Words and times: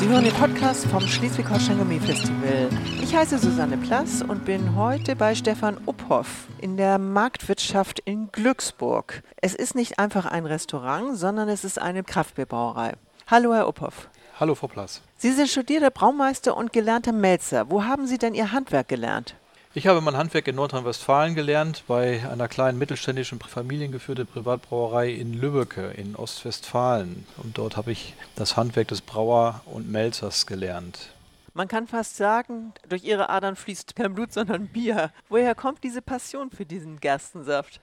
Sie 0.00 0.08
hören 0.08 0.24
den 0.24 0.32
Podcast 0.32 0.86
vom 0.86 1.06
Schleswig-Holstein 1.06 1.76
Gourmet 1.76 2.00
Festival. 2.00 2.70
Ich 3.02 3.14
heiße 3.14 3.36
Susanne 3.36 3.76
Plass 3.76 4.22
und 4.22 4.46
bin 4.46 4.74
heute 4.74 5.14
bei 5.14 5.34
Stefan 5.34 5.76
Uphoff 5.84 6.48
in 6.58 6.78
der 6.78 6.96
Marktwirtschaft 6.96 8.00
in 8.06 8.32
Glücksburg. 8.32 9.22
Es 9.42 9.54
ist 9.54 9.74
nicht 9.74 9.98
einfach 9.98 10.24
ein 10.24 10.46
Restaurant, 10.46 11.18
sondern 11.18 11.50
es 11.50 11.64
ist 11.64 11.78
eine 11.78 12.02
Kraftbierbrauerei. 12.02 12.94
Hallo, 13.26 13.52
Herr 13.52 13.68
Uphoff. 13.68 14.08
Hallo, 14.40 14.54
Frau 14.54 14.68
Plass. 14.68 15.02
Sie 15.18 15.32
sind 15.32 15.50
studierter 15.50 15.90
Braumeister 15.90 16.56
und 16.56 16.72
gelernter 16.72 17.12
Melzer. 17.12 17.70
Wo 17.70 17.84
haben 17.84 18.06
Sie 18.06 18.16
denn 18.16 18.32
Ihr 18.32 18.52
Handwerk 18.52 18.88
gelernt? 18.88 19.34
Ich 19.72 19.86
habe 19.86 20.00
mein 20.00 20.16
Handwerk 20.16 20.48
in 20.48 20.56
Nordrhein-Westfalen 20.56 21.36
gelernt, 21.36 21.84
bei 21.86 22.28
einer 22.28 22.48
kleinen 22.48 22.76
mittelständischen 22.76 23.38
familiengeführten 23.38 24.26
Privatbrauerei 24.26 25.10
in 25.10 25.32
Lübbecke 25.32 25.92
in 25.92 26.16
Ostwestfalen. 26.16 27.24
Und 27.36 27.56
dort 27.56 27.76
habe 27.76 27.92
ich 27.92 28.14
das 28.34 28.56
Handwerk 28.56 28.88
des 28.88 29.00
Brauer 29.00 29.60
und 29.66 29.88
Melzers 29.88 30.46
gelernt. 30.46 31.14
Man 31.54 31.68
kann 31.68 31.86
fast 31.86 32.16
sagen, 32.16 32.72
durch 32.88 33.04
Ihre 33.04 33.28
Adern 33.28 33.54
fließt 33.54 33.94
kein 33.94 34.14
Blut, 34.14 34.32
sondern 34.32 34.66
Bier. 34.66 35.12
Woher 35.28 35.54
kommt 35.54 35.84
diese 35.84 36.02
Passion 36.02 36.50
für 36.50 36.66
diesen 36.66 36.98
Gerstensaft? 36.98 37.80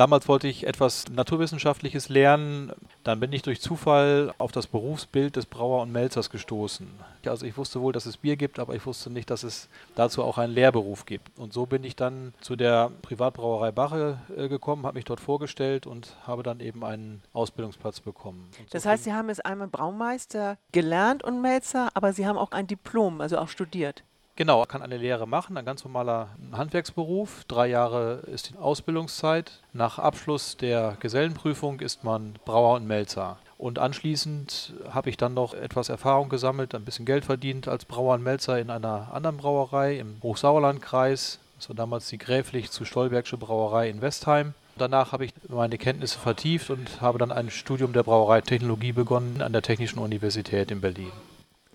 Damals 0.00 0.28
wollte 0.28 0.48
ich 0.48 0.66
etwas 0.66 1.10
Naturwissenschaftliches 1.10 2.08
lernen. 2.08 2.72
Dann 3.04 3.20
bin 3.20 3.34
ich 3.34 3.42
durch 3.42 3.60
Zufall 3.60 4.32
auf 4.38 4.50
das 4.50 4.66
Berufsbild 4.66 5.36
des 5.36 5.44
Brauer 5.44 5.82
und 5.82 5.92
Melzers 5.92 6.30
gestoßen. 6.30 6.88
Also 7.26 7.44
ich 7.44 7.58
wusste 7.58 7.82
wohl, 7.82 7.92
dass 7.92 8.06
es 8.06 8.16
Bier 8.16 8.36
gibt, 8.36 8.58
aber 8.58 8.74
ich 8.74 8.86
wusste 8.86 9.10
nicht, 9.10 9.28
dass 9.28 9.42
es 9.42 9.68
dazu 9.96 10.22
auch 10.22 10.38
einen 10.38 10.54
Lehrberuf 10.54 11.04
gibt. 11.04 11.38
Und 11.38 11.52
so 11.52 11.66
bin 11.66 11.84
ich 11.84 11.96
dann 11.96 12.32
zu 12.40 12.56
der 12.56 12.90
Privatbrauerei 13.02 13.72
Bache 13.72 14.16
äh, 14.34 14.48
gekommen, 14.48 14.86
habe 14.86 14.96
mich 14.96 15.04
dort 15.04 15.20
vorgestellt 15.20 15.86
und 15.86 16.16
habe 16.26 16.42
dann 16.42 16.60
eben 16.60 16.82
einen 16.82 17.20
Ausbildungsplatz 17.34 18.00
bekommen. 18.00 18.48
So 18.56 18.64
das 18.70 18.86
heißt, 18.86 19.04
Sie 19.04 19.12
haben 19.12 19.28
jetzt 19.28 19.44
einmal 19.44 19.68
Braumeister 19.68 20.56
gelernt 20.72 21.22
und 21.22 21.42
Melzer, 21.42 21.90
aber 21.92 22.14
Sie 22.14 22.26
haben 22.26 22.38
auch 22.38 22.52
ein 22.52 22.66
Diplom, 22.66 23.20
also 23.20 23.36
auch 23.36 23.50
studiert. 23.50 24.02
Genau, 24.36 24.64
kann 24.64 24.80
eine 24.80 24.96
Lehre 24.96 25.28
machen, 25.28 25.58
ein 25.58 25.66
ganz 25.66 25.84
normaler 25.84 26.28
Handwerksberuf. 26.52 27.44
Drei 27.46 27.66
Jahre 27.66 28.22
ist 28.32 28.50
die 28.50 28.56
Ausbildungszeit. 28.56 29.60
Nach 29.74 29.98
Abschluss 29.98 30.56
der 30.56 30.96
Gesellenprüfung 31.00 31.80
ist 31.80 32.04
man 32.04 32.34
Brauer 32.44 32.76
und 32.76 32.86
Melzer. 32.86 33.36
Und 33.58 33.78
anschließend 33.78 34.72
habe 34.90 35.10
ich 35.10 35.18
dann 35.18 35.34
noch 35.34 35.52
etwas 35.52 35.90
Erfahrung 35.90 36.30
gesammelt, 36.30 36.74
ein 36.74 36.86
bisschen 36.86 37.04
Geld 37.04 37.26
verdient 37.26 37.68
als 37.68 37.84
Brauer 37.84 38.14
und 38.14 38.22
Melzer 38.22 38.58
in 38.58 38.70
einer 38.70 39.12
anderen 39.12 39.36
Brauerei 39.36 39.98
im 39.98 40.16
Hochsauerlandkreis. 40.22 41.38
Das 41.58 41.68
war 41.68 41.76
damals 41.76 42.08
die 42.08 42.16
Gräflich 42.16 42.70
zu 42.70 42.86
Stolbergsche 42.86 43.36
Brauerei 43.36 43.90
in 43.90 44.00
Westheim. 44.00 44.54
Danach 44.78 45.12
habe 45.12 45.26
ich 45.26 45.34
meine 45.48 45.76
Kenntnisse 45.76 46.18
vertieft 46.18 46.70
und 46.70 47.02
habe 47.02 47.18
dann 47.18 47.30
ein 47.30 47.50
Studium 47.50 47.92
der 47.92 48.04
Brauereitechnologie 48.04 48.92
begonnen 48.92 49.42
an 49.42 49.52
der 49.52 49.60
Technischen 49.60 49.98
Universität 49.98 50.70
in 50.70 50.80
Berlin. 50.80 51.12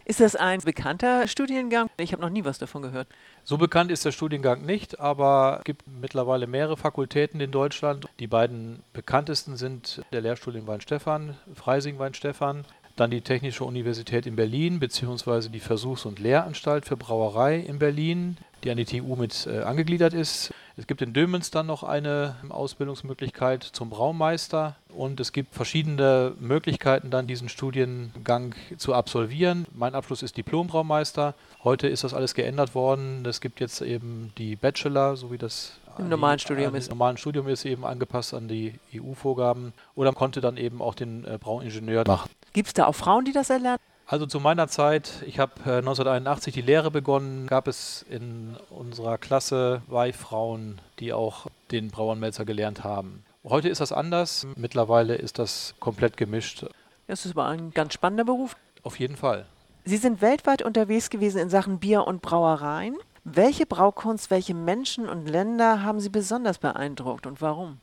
Ist 0.07 0.19
das 0.19 0.35
ein 0.35 0.59
bekannter 0.61 1.27
Studiengang? 1.27 1.89
Ich 1.97 2.11
habe 2.11 2.21
noch 2.21 2.29
nie 2.29 2.45
was 2.45 2.59
davon 2.59 2.83
gehört. 2.83 3.07
So 3.43 3.57
bekannt 3.57 3.89
ist 3.89 4.05
der 4.05 4.11
Studiengang 4.11 4.63
nicht, 4.63 4.99
aber 4.99 5.57
es 5.59 5.63
gibt 5.63 5.81
mittlerweile 5.87 6.45
mehrere 6.45 6.77
Fakultäten 6.77 7.41
in 7.41 7.49
Deutschland. 7.49 8.07
Die 8.19 8.27
beiden 8.27 8.83
bekanntesten 8.93 9.57
sind 9.57 10.03
der 10.13 10.21
Lehrstuhl 10.21 10.55
in 10.55 10.67
Weinstefan, 10.67 11.35
Freising 11.55 11.97
Weinstefan, 11.97 12.65
dann 12.95 13.09
die 13.09 13.21
Technische 13.21 13.63
Universität 13.65 14.27
in 14.27 14.35
Berlin 14.35 14.79
beziehungsweise 14.79 15.49
die 15.49 15.59
Versuchs- 15.59 16.05
und 16.05 16.19
Lehranstalt 16.19 16.85
für 16.85 16.97
Brauerei 16.97 17.57
in 17.57 17.79
Berlin, 17.79 18.37
die 18.63 18.69
an 18.69 18.77
die 18.77 18.85
TU 18.85 19.15
mit 19.15 19.47
äh, 19.47 19.61
angegliedert 19.63 20.13
ist. 20.13 20.53
Es 20.77 20.87
gibt 20.87 21.01
in 21.01 21.13
Dömens 21.13 21.51
dann 21.51 21.67
noch 21.67 21.83
eine 21.83 22.35
Ausbildungsmöglichkeit 22.49 23.63
zum 23.63 23.89
Braumeister 23.89 24.75
und 24.89 25.21
es 25.21 25.31
gibt 25.31 25.53
verschiedene 25.53 26.33
Möglichkeiten, 26.37 27.11
dann 27.11 27.27
diesen 27.27 27.47
Studiengang 27.47 28.55
zu 28.75 28.93
absolvieren. 28.93 29.65
Mein 29.73 29.95
Abschluss 29.95 30.21
ist 30.21 30.35
Diplom-Braumeister. 30.35 31.33
Heute 31.63 31.87
ist 31.87 32.03
das 32.03 32.13
alles 32.13 32.33
geändert 32.33 32.75
worden. 32.75 33.25
Es 33.25 33.39
gibt 33.39 33.61
jetzt 33.61 33.81
eben 33.81 34.33
die 34.37 34.57
Bachelor, 34.57 35.15
so 35.15 35.31
wie 35.31 35.37
das 35.37 35.79
im 35.97 36.09
normalen 36.09 36.39
Studium 36.39 36.75
ist. 36.75 36.87
Im 36.87 36.97
normalen 36.97 37.15
Studium 37.15 37.47
ist 37.47 37.63
eben 37.63 37.85
angepasst 37.85 38.33
an 38.33 38.49
die 38.49 38.77
EU-Vorgaben 38.93 39.73
oder 39.95 40.11
konnte 40.11 40.41
dann 40.41 40.57
eben 40.57 40.81
auch 40.81 40.93
den 40.93 41.23
äh, 41.23 41.37
Brauingenieur 41.39 42.03
machen. 42.05 42.29
Gibt 42.51 42.67
es 42.67 42.73
da 42.73 42.85
auch 42.87 42.95
Frauen, 42.95 43.23
die 43.23 43.31
das 43.31 43.49
erlernen? 43.49 43.79
Also 44.07 44.27
zu 44.27 44.39
meiner 44.39 44.67
Zeit, 44.67 45.23
ich 45.25 45.39
habe 45.39 45.53
äh, 45.65 45.77
1981 45.77 46.53
die 46.53 46.61
Lehre 46.61 46.91
begonnen, 46.91 47.47
gab 47.47 47.67
es 47.67 48.05
in 48.07 48.55
unserer 48.69 49.17
Klasse 49.17 49.81
Weihfrauen, 49.87 50.79
die 50.99 51.11
auch 51.11 51.47
den 51.71 51.89
Brauernmelzer 51.89 52.45
gelernt 52.45 52.83
haben. 52.83 53.23
Heute 53.43 53.67
ist 53.69 53.81
das 53.81 53.91
anders. 53.91 54.45
Mittlerweile 54.55 55.15
ist 55.15 55.39
das 55.39 55.73
komplett 55.79 56.17
gemischt. 56.17 56.65
Das 57.07 57.25
ist 57.25 57.31
aber 57.31 57.47
ein 57.47 57.71
ganz 57.71 57.93
spannender 57.93 58.25
Beruf. 58.25 58.55
Auf 58.83 58.99
jeden 58.99 59.15
Fall. 59.15 59.45
Sie 59.85 59.97
sind 59.97 60.21
weltweit 60.21 60.61
unterwegs 60.61 61.09
gewesen 61.09 61.39
in 61.39 61.49
Sachen 61.49 61.79
Bier 61.79 62.05
und 62.05 62.21
Brauereien. 62.21 62.95
Welche 63.23 63.65
Braukunst, 63.65 64.29
welche 64.29 64.53
Menschen 64.53 65.09
und 65.09 65.27
Länder 65.27 65.81
haben 65.81 65.99
Sie 65.99 66.09
besonders 66.09 66.59
beeindruckt 66.59 67.25
und 67.25 67.41
warum? 67.41 67.79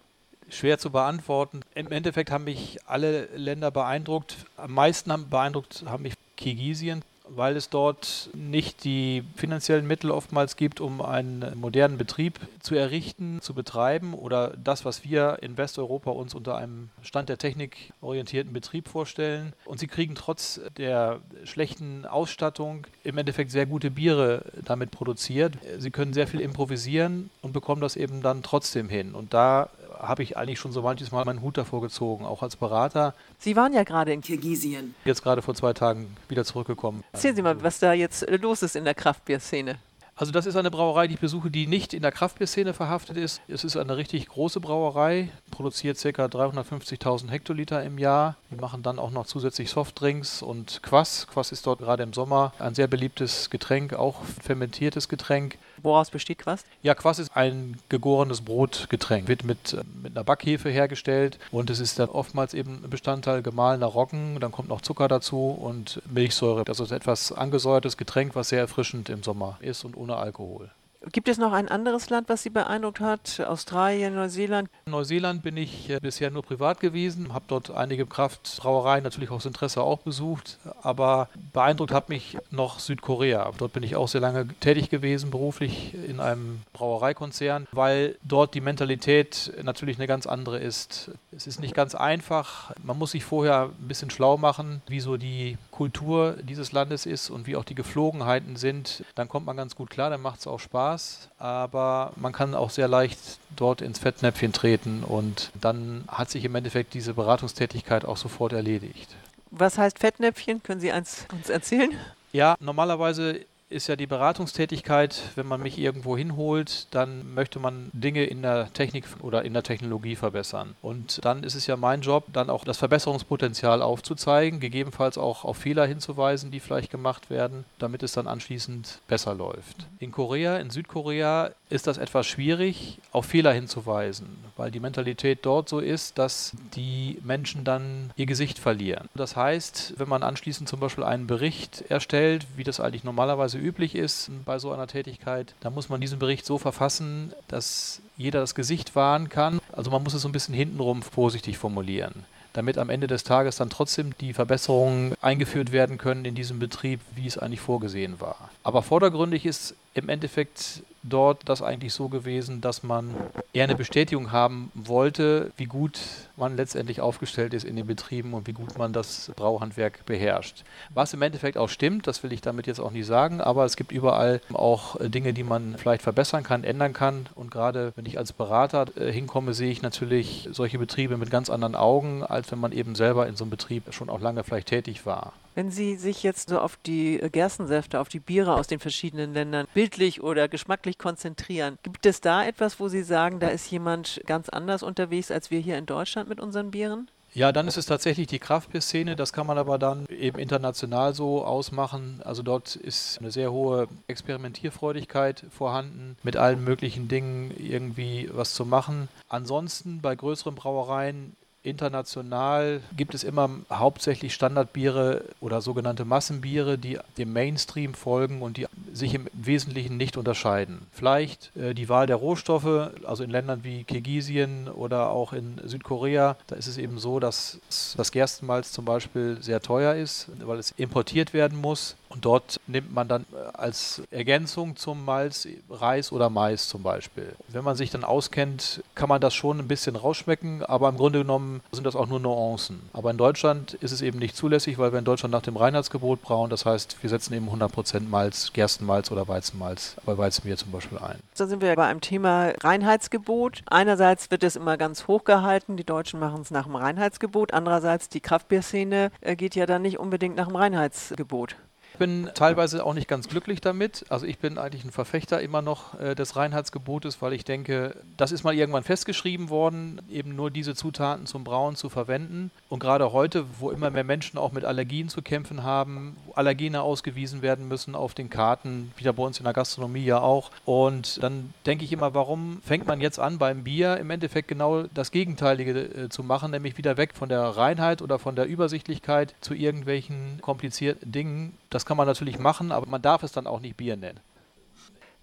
Schwer 0.54 0.78
zu 0.78 0.90
beantworten. 0.90 1.60
Im 1.74 1.90
Endeffekt 1.90 2.30
haben 2.30 2.44
mich 2.44 2.78
alle 2.86 3.26
Länder 3.36 3.70
beeindruckt. 3.70 4.36
Am 4.56 4.72
meisten 4.72 5.12
haben 5.12 5.28
beeindruckt 5.28 5.84
haben 5.86 6.02
mich 6.02 6.14
Kirgisien, 6.36 7.02
weil 7.28 7.56
es 7.56 7.70
dort 7.70 8.30
nicht 8.34 8.84
die 8.84 9.22
finanziellen 9.36 9.86
Mittel 9.86 10.10
oftmals 10.10 10.56
gibt, 10.56 10.80
um 10.80 11.00
einen 11.00 11.58
modernen 11.58 11.96
Betrieb 11.96 12.40
zu 12.60 12.74
errichten, 12.74 13.40
zu 13.40 13.54
betreiben 13.54 14.14
oder 14.14 14.52
das, 14.62 14.84
was 14.84 15.04
wir 15.04 15.38
in 15.40 15.56
Westeuropa 15.56 16.10
uns 16.10 16.34
unter 16.34 16.56
einem 16.56 16.90
Stand 17.02 17.28
der 17.28 17.38
Technik 17.38 17.92
orientierten 18.00 18.52
Betrieb 18.52 18.88
vorstellen. 18.88 19.52
Und 19.64 19.78
sie 19.78 19.86
kriegen 19.86 20.14
trotz 20.14 20.60
der 20.76 21.20
schlechten 21.44 22.06
Ausstattung 22.06 22.86
im 23.04 23.18
Endeffekt 23.18 23.50
sehr 23.50 23.66
gute 23.66 23.90
Biere 23.90 24.44
damit 24.64 24.90
produziert. 24.90 25.56
Sie 25.78 25.90
können 25.90 26.12
sehr 26.12 26.26
viel 26.26 26.40
improvisieren 26.40 27.30
und 27.40 27.52
bekommen 27.52 27.80
das 27.80 27.96
eben 27.96 28.22
dann 28.22 28.42
trotzdem 28.42 28.88
hin. 28.88 29.14
Und 29.14 29.32
da 29.32 29.70
habe 30.02 30.22
ich 30.22 30.36
eigentlich 30.36 30.58
schon 30.58 30.72
so 30.72 30.82
manches 30.82 31.12
Mal 31.12 31.24
meinen 31.24 31.40
Hut 31.40 31.56
davor 31.56 31.80
gezogen, 31.80 32.26
auch 32.26 32.42
als 32.42 32.56
Berater. 32.56 33.14
Sie 33.38 33.56
waren 33.56 33.72
ja 33.72 33.84
gerade 33.84 34.12
in 34.12 34.20
Kirgisien. 34.20 34.94
Jetzt 35.04 35.22
gerade 35.22 35.42
vor 35.42 35.54
zwei 35.54 35.72
Tagen 35.72 36.16
wieder 36.28 36.44
zurückgekommen. 36.44 37.02
Erzählen 37.12 37.36
Sie 37.36 37.42
mal, 37.42 37.62
was 37.62 37.78
da 37.78 37.92
jetzt 37.92 38.28
los 38.28 38.62
ist 38.62 38.76
in 38.76 38.84
der 38.84 38.94
Kraftbierszene. 38.94 39.78
Also 40.14 40.30
das 40.30 40.46
ist 40.46 40.56
eine 40.56 40.70
Brauerei, 40.70 41.06
die 41.06 41.14
ich 41.14 41.20
besuche, 41.20 41.50
die 41.50 41.66
nicht 41.66 41.94
in 41.94 42.02
der 42.02 42.12
Kraftbierszene 42.12 42.74
verhaftet 42.74 43.16
ist. 43.16 43.40
Es 43.48 43.64
ist 43.64 43.76
eine 43.76 43.96
richtig 43.96 44.26
große 44.26 44.60
Brauerei, 44.60 45.30
produziert 45.52 45.96
ca. 46.02 46.24
350.000 46.24 47.30
Hektoliter 47.30 47.84
im 47.84 47.98
Jahr. 47.98 48.36
Die 48.50 48.56
machen 48.56 48.82
dann 48.82 48.98
auch 48.98 49.12
noch 49.12 49.26
zusätzlich 49.26 49.70
Softdrinks 49.70 50.42
und 50.42 50.82
Quass. 50.82 51.28
Quass 51.32 51.52
ist 51.52 51.64
dort 51.66 51.78
gerade 51.78 52.02
im 52.02 52.12
Sommer 52.12 52.52
ein 52.58 52.74
sehr 52.74 52.88
beliebtes 52.88 53.50
Getränk, 53.50 53.94
auch 53.94 54.16
fermentiertes 54.42 55.08
Getränk. 55.08 55.58
Woraus 55.82 56.10
besteht 56.10 56.38
Quass? 56.38 56.64
Ja, 56.82 56.94
Quass 56.94 57.20
ist 57.20 57.36
ein 57.36 57.78
gegorenes 57.88 58.40
Brotgetränk, 58.40 59.28
wird 59.28 59.44
mit, 59.44 59.74
äh, 59.74 59.82
mit 60.02 60.16
einer 60.16 60.24
Backhefe 60.24 60.70
hergestellt 60.70 61.38
und 61.52 61.70
es 61.70 61.78
ist 61.78 61.98
dann 61.98 62.08
oftmals 62.08 62.54
eben 62.54 62.82
Bestandteil 62.88 63.42
gemahlener 63.42 63.86
Roggen, 63.86 64.40
dann 64.40 64.50
kommt 64.50 64.68
noch 64.68 64.80
Zucker 64.80 65.06
dazu 65.06 65.50
und 65.50 66.02
Milchsäure. 66.10 66.64
Also 66.66 66.84
ist 66.84 66.92
etwas 66.92 67.32
angesäuertes 67.32 67.96
Getränk, 67.96 68.34
was 68.34 68.48
sehr 68.48 68.60
erfrischend 68.60 69.08
im 69.08 69.22
Sommer 69.22 69.58
ist 69.60 69.84
und 69.84 69.96
ohne 69.96 70.16
Alkohol. 70.16 70.70
Gibt 71.10 71.28
es 71.28 71.38
noch 71.38 71.52
ein 71.52 71.68
anderes 71.68 72.10
Land, 72.10 72.28
was 72.28 72.44
Sie 72.44 72.50
beeindruckt 72.50 73.00
hat? 73.00 73.40
Australien, 73.40 74.14
Neuseeland? 74.14 74.68
In 74.86 74.92
Neuseeland 74.92 75.42
bin 75.42 75.56
ich 75.56 75.90
äh, 75.90 75.98
bisher 76.00 76.30
nur 76.30 76.44
privat 76.44 76.78
gewesen, 76.78 77.34
habe 77.34 77.44
dort 77.48 77.72
einige 77.72 78.06
Kraftbrauereien 78.06 79.02
natürlich 79.02 79.30
aus 79.30 79.44
Interesse 79.44 79.82
auch 79.82 79.98
besucht, 79.98 80.58
aber 80.82 81.28
beeindruckt 81.52 81.92
hat 81.92 82.08
mich 82.08 82.38
noch 82.50 82.78
Südkorea. 82.78 83.50
Dort 83.58 83.72
bin 83.72 83.82
ich 83.82 83.96
auch 83.96 84.06
sehr 84.06 84.20
lange 84.20 84.46
tätig 84.60 84.90
gewesen, 84.90 85.30
beruflich 85.30 85.94
in 85.94 86.20
einem 86.20 86.62
Brauereikonzern, 86.72 87.66
weil 87.72 88.16
dort 88.22 88.54
die 88.54 88.60
Mentalität 88.60 89.52
natürlich 89.62 89.96
eine 89.98 90.06
ganz 90.06 90.26
andere 90.26 90.58
ist. 90.60 91.10
Es 91.32 91.46
ist 91.46 91.60
nicht 91.60 91.74
ganz 91.74 91.94
einfach. 91.96 92.72
Man 92.82 92.98
muss 92.98 93.12
sich 93.12 93.24
vorher 93.24 93.70
ein 93.80 93.88
bisschen 93.88 94.10
schlau 94.10 94.36
machen, 94.36 94.82
wie 94.86 95.00
so 95.00 95.16
die 95.16 95.58
Kultur 95.82 96.36
dieses 96.40 96.70
Landes 96.70 97.06
ist 97.06 97.28
und 97.28 97.48
wie 97.48 97.56
auch 97.56 97.64
die 97.64 97.74
Geflogenheiten 97.74 98.54
sind. 98.54 99.02
Dann 99.16 99.28
kommt 99.28 99.46
man 99.46 99.56
ganz 99.56 99.74
gut 99.74 99.90
klar, 99.90 100.10
dann 100.10 100.22
macht 100.22 100.38
es 100.38 100.46
auch 100.46 100.60
Spaß. 100.60 101.28
Aber 101.40 102.12
man 102.14 102.32
kann 102.32 102.54
auch 102.54 102.70
sehr 102.70 102.86
leicht 102.86 103.18
dort 103.56 103.80
ins 103.80 103.98
Fettnäpfchen 103.98 104.52
treten 104.52 105.02
und 105.02 105.50
dann 105.60 106.04
hat 106.06 106.30
sich 106.30 106.44
im 106.44 106.54
Endeffekt 106.54 106.94
diese 106.94 107.14
Beratungstätigkeit 107.14 108.04
auch 108.04 108.16
sofort 108.16 108.52
erledigt. 108.52 109.10
Was 109.50 109.76
heißt 109.76 109.98
Fettnäpfchen? 109.98 110.62
Können 110.62 110.80
Sie 110.80 110.92
eins 110.92 111.26
uns 111.32 111.50
erzählen? 111.50 111.90
Ja, 112.32 112.54
normalerweise 112.60 113.40
ist 113.72 113.86
ja 113.88 113.96
die 113.96 114.06
Beratungstätigkeit, 114.06 115.22
wenn 115.34 115.46
man 115.46 115.62
mich 115.62 115.78
irgendwo 115.78 116.16
hinholt, 116.16 116.86
dann 116.90 117.34
möchte 117.34 117.58
man 117.58 117.90
Dinge 117.92 118.24
in 118.24 118.42
der 118.42 118.72
Technik 118.72 119.04
oder 119.22 119.44
in 119.44 119.54
der 119.54 119.62
Technologie 119.62 120.16
verbessern. 120.16 120.74
Und 120.82 121.24
dann 121.24 121.42
ist 121.42 121.54
es 121.54 121.66
ja 121.66 121.76
mein 121.76 122.02
Job, 122.02 122.24
dann 122.32 122.50
auch 122.50 122.64
das 122.64 122.78
Verbesserungspotenzial 122.78 123.82
aufzuzeigen, 123.82 124.60
gegebenenfalls 124.60 125.18
auch 125.18 125.44
auf 125.44 125.56
Fehler 125.56 125.86
hinzuweisen, 125.86 126.50
die 126.50 126.60
vielleicht 126.60 126.90
gemacht 126.90 127.30
werden, 127.30 127.64
damit 127.78 128.02
es 128.02 128.12
dann 128.12 128.26
anschließend 128.26 129.00
besser 129.08 129.34
läuft. 129.34 129.86
In 129.98 130.12
Korea, 130.12 130.58
in 130.58 130.70
Südkorea 130.70 131.50
ist 131.70 131.86
das 131.86 131.98
etwas 131.98 132.26
schwierig, 132.26 132.98
auf 133.12 133.26
Fehler 133.26 133.52
hinzuweisen, 133.52 134.26
weil 134.56 134.70
die 134.70 134.80
Mentalität 134.80 135.40
dort 135.42 135.68
so 135.68 135.78
ist, 135.78 136.18
dass 136.18 136.52
die 136.74 137.18
Menschen 137.24 137.64
dann 137.64 138.10
ihr 138.16 138.26
Gesicht 138.26 138.58
verlieren. 138.58 139.08
Das 139.14 139.36
heißt, 139.36 139.94
wenn 139.96 140.08
man 140.08 140.22
anschließend 140.22 140.68
zum 140.68 140.80
Beispiel 140.80 141.04
einen 141.04 141.26
Bericht 141.26 141.84
erstellt, 141.88 142.46
wie 142.56 142.64
das 142.64 142.80
eigentlich 142.80 143.04
normalerweise 143.04 143.58
üblich 143.62 143.94
ist 143.94 144.30
bei 144.44 144.58
so 144.58 144.72
einer 144.72 144.86
Tätigkeit, 144.86 145.54
dann 145.60 145.74
muss 145.74 145.88
man 145.88 146.00
diesen 146.00 146.18
Bericht 146.18 146.44
so 146.44 146.58
verfassen, 146.58 147.32
dass 147.48 148.02
jeder 148.16 148.40
das 148.40 148.54
Gesicht 148.54 148.94
wahren 148.94 149.28
kann. 149.28 149.60
Also 149.72 149.90
man 149.90 150.02
muss 150.02 150.14
es 150.14 150.22
so 150.22 150.28
ein 150.28 150.32
bisschen 150.32 150.54
hintenrum 150.54 151.02
vorsichtig 151.02 151.58
formulieren 151.58 152.24
damit 152.52 152.78
am 152.78 152.90
Ende 152.90 153.06
des 153.06 153.24
Tages 153.24 153.56
dann 153.56 153.70
trotzdem 153.70 154.12
die 154.20 154.32
Verbesserungen 154.32 155.14
eingeführt 155.20 155.72
werden 155.72 155.98
können 155.98 156.24
in 156.24 156.34
diesem 156.34 156.58
Betrieb, 156.58 157.00
wie 157.14 157.26
es 157.26 157.38
eigentlich 157.38 157.60
vorgesehen 157.60 158.20
war. 158.20 158.50
Aber 158.62 158.82
vordergründig 158.82 159.46
ist 159.46 159.74
im 159.94 160.08
Endeffekt 160.08 160.82
dort 161.02 161.48
das 161.48 161.62
eigentlich 161.62 161.92
so 161.92 162.08
gewesen, 162.08 162.60
dass 162.60 162.82
man 162.82 163.14
eher 163.52 163.64
eine 163.64 163.74
Bestätigung 163.74 164.30
haben 164.32 164.70
wollte, 164.74 165.50
wie 165.56 165.64
gut 165.64 165.98
man 166.36 166.56
letztendlich 166.56 167.00
aufgestellt 167.00 167.54
ist 167.54 167.64
in 167.64 167.76
den 167.76 167.86
Betrieben 167.86 168.34
und 168.34 168.46
wie 168.46 168.52
gut 168.52 168.78
man 168.78 168.92
das 168.92 169.32
Brauhandwerk 169.36 170.06
beherrscht. 170.06 170.64
Was 170.94 171.12
im 171.12 171.22
Endeffekt 171.22 171.58
auch 171.58 171.68
stimmt, 171.68 172.06
das 172.06 172.22
will 172.22 172.32
ich 172.32 172.40
damit 172.40 172.66
jetzt 172.66 172.80
auch 172.80 172.92
nicht 172.92 173.06
sagen, 173.06 173.40
aber 173.40 173.64
es 173.64 173.76
gibt 173.76 173.92
überall 173.92 174.40
auch 174.52 174.96
Dinge, 175.00 175.32
die 175.32 175.44
man 175.44 175.76
vielleicht 175.76 176.02
verbessern 176.02 176.44
kann, 176.44 176.64
ändern 176.64 176.92
kann. 176.92 177.28
Und 177.34 177.50
gerade 177.50 177.92
wenn 177.96 178.06
ich 178.06 178.18
als 178.18 178.32
Berater 178.32 178.86
äh, 178.96 179.12
hinkomme, 179.12 179.54
sehe 179.54 179.70
ich 179.70 179.82
natürlich 179.82 180.48
solche 180.52 180.78
Betriebe 180.78 181.16
mit 181.16 181.30
ganz 181.30 181.50
anderen 181.50 181.74
Augen, 181.74 182.22
als 182.22 182.50
wenn 182.52 182.60
man 182.60 182.72
eben 182.72 182.94
selber 182.94 183.26
in 183.26 183.36
so 183.36 183.44
einem 183.44 183.50
Betrieb 183.50 183.92
schon 183.92 184.08
auch 184.08 184.20
lange 184.20 184.44
vielleicht 184.44 184.68
tätig 184.68 185.04
war. 185.04 185.32
Wenn 185.54 185.70
Sie 185.70 185.96
sich 185.96 186.22
jetzt 186.22 186.48
so 186.48 186.58
auf 186.58 186.78
die 186.86 187.18
Gerstensäfte, 187.30 188.00
auf 188.00 188.08
die 188.08 188.20
Biere 188.20 188.54
aus 188.54 188.66
den 188.66 188.80
verschiedenen 188.80 189.34
Ländern 189.34 189.66
bildlich 189.74 190.22
oder 190.22 190.48
geschmacklich 190.48 190.98
konzentrieren, 190.98 191.78
gibt 191.82 192.06
es 192.06 192.20
da 192.20 192.44
etwas, 192.44 192.80
wo 192.80 192.88
Sie 192.88 193.02
sagen, 193.02 193.40
da 193.40 193.48
ist 193.48 193.70
jemand 193.70 194.20
ganz 194.26 194.48
anders 194.48 194.82
unterwegs 194.82 195.30
als 195.30 195.50
wir 195.50 195.60
hier 195.60 195.76
in 195.76 195.86
Deutschland 195.86 196.28
mit 196.28 196.40
unseren 196.40 196.70
Bieren? 196.70 197.08
Ja, 197.34 197.50
dann 197.50 197.66
ist 197.66 197.78
es 197.78 197.86
tatsächlich 197.86 198.26
die 198.26 198.38
Kraftbier-Szene. 198.38 199.16
Das 199.16 199.32
kann 199.32 199.46
man 199.46 199.56
aber 199.56 199.78
dann 199.78 200.04
eben 200.08 200.38
international 200.38 201.14
so 201.14 201.44
ausmachen. 201.44 202.20
Also 202.24 202.42
dort 202.42 202.76
ist 202.76 203.18
eine 203.20 203.30
sehr 203.30 203.50
hohe 203.50 203.88
Experimentierfreudigkeit 204.06 205.44
vorhanden, 205.50 206.16
mit 206.22 206.36
allen 206.36 206.62
möglichen 206.62 207.08
Dingen 207.08 207.54
irgendwie 207.56 208.28
was 208.32 208.52
zu 208.52 208.66
machen. 208.66 209.08
Ansonsten 209.30 210.02
bei 210.02 210.14
größeren 210.14 210.54
Brauereien 210.54 211.34
International 211.62 212.80
gibt 212.96 213.14
es 213.14 213.22
immer 213.22 213.48
hauptsächlich 213.70 214.34
Standardbiere 214.34 215.24
oder 215.40 215.60
sogenannte 215.60 216.04
Massenbiere, 216.04 216.76
die 216.76 216.98
dem 217.18 217.32
Mainstream 217.32 217.94
folgen 217.94 218.42
und 218.42 218.56
die 218.56 218.66
sich 218.92 219.14
im 219.14 219.28
Wesentlichen 219.32 219.96
nicht 219.96 220.16
unterscheiden. 220.16 220.86
Vielleicht 220.90 221.56
äh, 221.56 221.74
die 221.74 221.88
Wahl 221.88 222.06
der 222.06 222.16
Rohstoffe, 222.16 222.90
also 223.04 223.22
in 223.22 223.30
Ländern 223.30 223.62
wie 223.62 223.84
Kirgisien 223.84 224.68
oder 224.68 225.10
auch 225.10 225.32
in 225.32 225.60
Südkorea, 225.64 226.36
da 226.48 226.56
ist 226.56 226.66
es 226.66 226.78
eben 226.78 226.98
so, 226.98 227.20
dass 227.20 227.60
das 227.96 228.10
Gerstenmalz 228.10 228.72
zum 228.72 228.84
Beispiel 228.84 229.38
sehr 229.40 229.60
teuer 229.60 229.94
ist, 229.94 230.28
weil 230.44 230.58
es 230.58 230.72
importiert 230.72 231.32
werden 231.32 231.58
muss. 231.58 231.96
Und 232.12 232.26
dort 232.26 232.60
nimmt 232.66 232.92
man 232.92 233.08
dann 233.08 233.24
äh, 233.32 233.56
als 233.56 234.02
Ergänzung 234.10 234.76
zum 234.76 235.04
Malz 235.04 235.48
Reis 235.70 236.12
oder 236.12 236.28
Mais 236.28 236.68
zum 236.68 236.82
Beispiel. 236.82 237.34
Wenn 237.48 237.64
man 237.64 237.74
sich 237.74 237.90
dann 237.90 238.04
auskennt, 238.04 238.82
kann 238.94 239.08
man 239.08 239.20
das 239.20 239.34
schon 239.34 239.58
ein 239.58 239.68
bisschen 239.68 239.96
rausschmecken, 239.96 240.62
aber 240.62 240.90
im 240.90 240.96
Grunde 240.98 241.20
genommen 241.20 241.62
sind 241.72 241.84
das 241.84 241.96
auch 241.96 242.06
nur 242.06 242.20
Nuancen. 242.20 242.82
Aber 242.92 243.10
in 243.10 243.16
Deutschland 243.16 243.74
ist 243.74 243.92
es 243.92 244.02
eben 244.02 244.18
nicht 244.18 244.36
zulässig, 244.36 244.76
weil 244.76 244.92
wir 244.92 244.98
in 244.98 245.06
Deutschland 245.06 245.32
nach 245.32 245.42
dem 245.42 245.56
Reinheitsgebot 245.56 246.20
brauen. 246.20 246.50
Das 246.50 246.66
heißt, 246.66 246.98
wir 247.00 247.08
setzen 247.08 247.32
eben 247.32 247.48
100% 247.48 248.08
Malz, 248.08 248.52
Gerstenmalz 248.52 249.10
oder 249.10 249.26
Weizenmalz 249.26 249.96
bei 250.04 250.18
Weizenbier 250.18 250.58
zum 250.58 250.70
Beispiel 250.70 250.98
ein. 250.98 251.18
Da 251.36 251.46
sind 251.46 251.62
wir 251.62 251.74
bei 251.74 251.86
einem 251.86 252.02
Thema 252.02 252.52
Reinheitsgebot. 252.62 253.62
Einerseits 253.66 254.30
wird 254.30 254.44
es 254.44 254.56
immer 254.56 254.76
ganz 254.76 255.08
hoch 255.08 255.24
gehalten, 255.24 255.78
die 255.78 255.84
Deutschen 255.84 256.20
machen 256.20 256.42
es 256.42 256.50
nach 256.50 256.64
dem 256.64 256.76
Reinheitsgebot. 256.76 257.54
Andererseits 257.54 258.10
die 258.10 258.20
Kraftbierszene 258.20 259.10
äh, 259.22 259.34
geht 259.34 259.54
ja 259.54 259.64
dann 259.64 259.80
nicht 259.80 259.98
unbedingt 259.98 260.36
nach 260.36 260.48
dem 260.48 260.56
Reinheitsgebot. 260.56 261.56
Ich 262.02 262.08
bin 262.08 262.28
teilweise 262.34 262.84
auch 262.84 262.94
nicht 262.94 263.06
ganz 263.06 263.28
glücklich 263.28 263.60
damit. 263.60 264.04
Also 264.08 264.26
ich 264.26 264.38
bin 264.40 264.58
eigentlich 264.58 264.82
ein 264.82 264.90
Verfechter 264.90 265.40
immer 265.40 265.62
noch 265.62 266.00
äh, 266.00 266.16
des 266.16 266.34
Reinheitsgebotes, 266.34 267.22
weil 267.22 267.32
ich 267.32 267.44
denke, 267.44 267.94
das 268.16 268.32
ist 268.32 268.42
mal 268.42 268.56
irgendwann 268.56 268.82
festgeschrieben 268.82 269.50
worden, 269.50 270.00
eben 270.10 270.34
nur 270.34 270.50
diese 270.50 270.74
Zutaten 270.74 271.26
zum 271.26 271.44
Brauen 271.44 271.76
zu 271.76 271.88
verwenden. 271.88 272.50
Und 272.68 272.80
gerade 272.80 273.12
heute, 273.12 273.44
wo 273.60 273.70
immer 273.70 273.90
mehr 273.90 274.02
Menschen 274.02 274.36
auch 274.36 274.50
mit 274.50 274.64
Allergien 274.64 275.10
zu 275.10 275.22
kämpfen 275.22 275.62
haben, 275.62 276.16
Allergene 276.34 276.82
ausgewiesen 276.82 277.40
werden 277.40 277.68
müssen 277.68 277.94
auf 277.94 278.14
den 278.14 278.30
Karten, 278.30 278.90
wieder 278.96 279.12
bei 279.12 279.22
uns 279.22 279.38
in 279.38 279.44
der 279.44 279.52
Gastronomie 279.52 280.04
ja 280.04 280.18
auch. 280.18 280.50
Und 280.64 281.22
dann 281.22 281.54
denke 281.66 281.84
ich 281.84 281.92
immer, 281.92 282.14
warum 282.14 282.60
fängt 282.64 282.88
man 282.88 283.00
jetzt 283.00 283.20
an 283.20 283.38
beim 283.38 283.62
Bier 283.62 283.98
im 283.98 284.10
Endeffekt 284.10 284.48
genau 284.48 284.82
das 284.92 285.12
Gegenteilige 285.12 285.78
äh, 285.78 286.08
zu 286.08 286.24
machen, 286.24 286.50
nämlich 286.50 286.76
wieder 286.78 286.96
weg 286.96 287.12
von 287.14 287.28
der 287.28 287.42
Reinheit 287.42 288.02
oder 288.02 288.18
von 288.18 288.34
der 288.34 288.46
Übersichtlichkeit 288.46 289.36
zu 289.40 289.54
irgendwelchen 289.54 290.40
komplizierten 290.40 291.12
Dingen. 291.12 291.56
Das 291.72 291.86
kann 291.86 291.96
man 291.96 292.06
natürlich 292.06 292.38
machen, 292.38 292.70
aber 292.70 292.86
man 292.86 293.00
darf 293.00 293.22
es 293.22 293.32
dann 293.32 293.46
auch 293.46 293.60
nicht 293.60 293.78
Bier 293.78 293.96
nennen. 293.96 294.20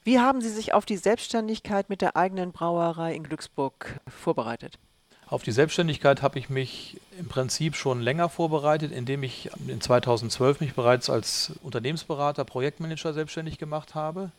Wie 0.04 0.20
haben 0.20 0.42
Sie 0.42 0.50
sich 0.50 0.74
auf 0.74 0.86
die 0.86 0.98
Selbstständigkeit 0.98 1.90
mit 1.90 2.02
der 2.02 2.16
eigenen 2.16 2.52
Brauerei 2.52 3.14
in 3.14 3.24
Glücksburg 3.24 4.00
vorbereitet? 4.08 4.80
Auf 5.28 5.44
die 5.44 5.52
Selbstständigkeit 5.52 6.24
habe 6.24 6.40
ich 6.40 6.50
mich 6.50 7.00
im 7.20 7.28
Prinzip 7.28 7.76
schon 7.76 8.02
länger 8.02 8.30
vorbereitet, 8.30 8.92
indem 8.92 9.22
ich 9.22 9.52
in 9.68 9.80
2012 9.80 10.60
mich 10.60 10.74
bereits 10.74 11.08
als 11.12 11.54
Unternehmensberater, 11.62 12.46
Projektmanager 12.46 13.14
selbstständig 13.14 13.60
gemacht 13.60 13.94
habe. 13.94 14.32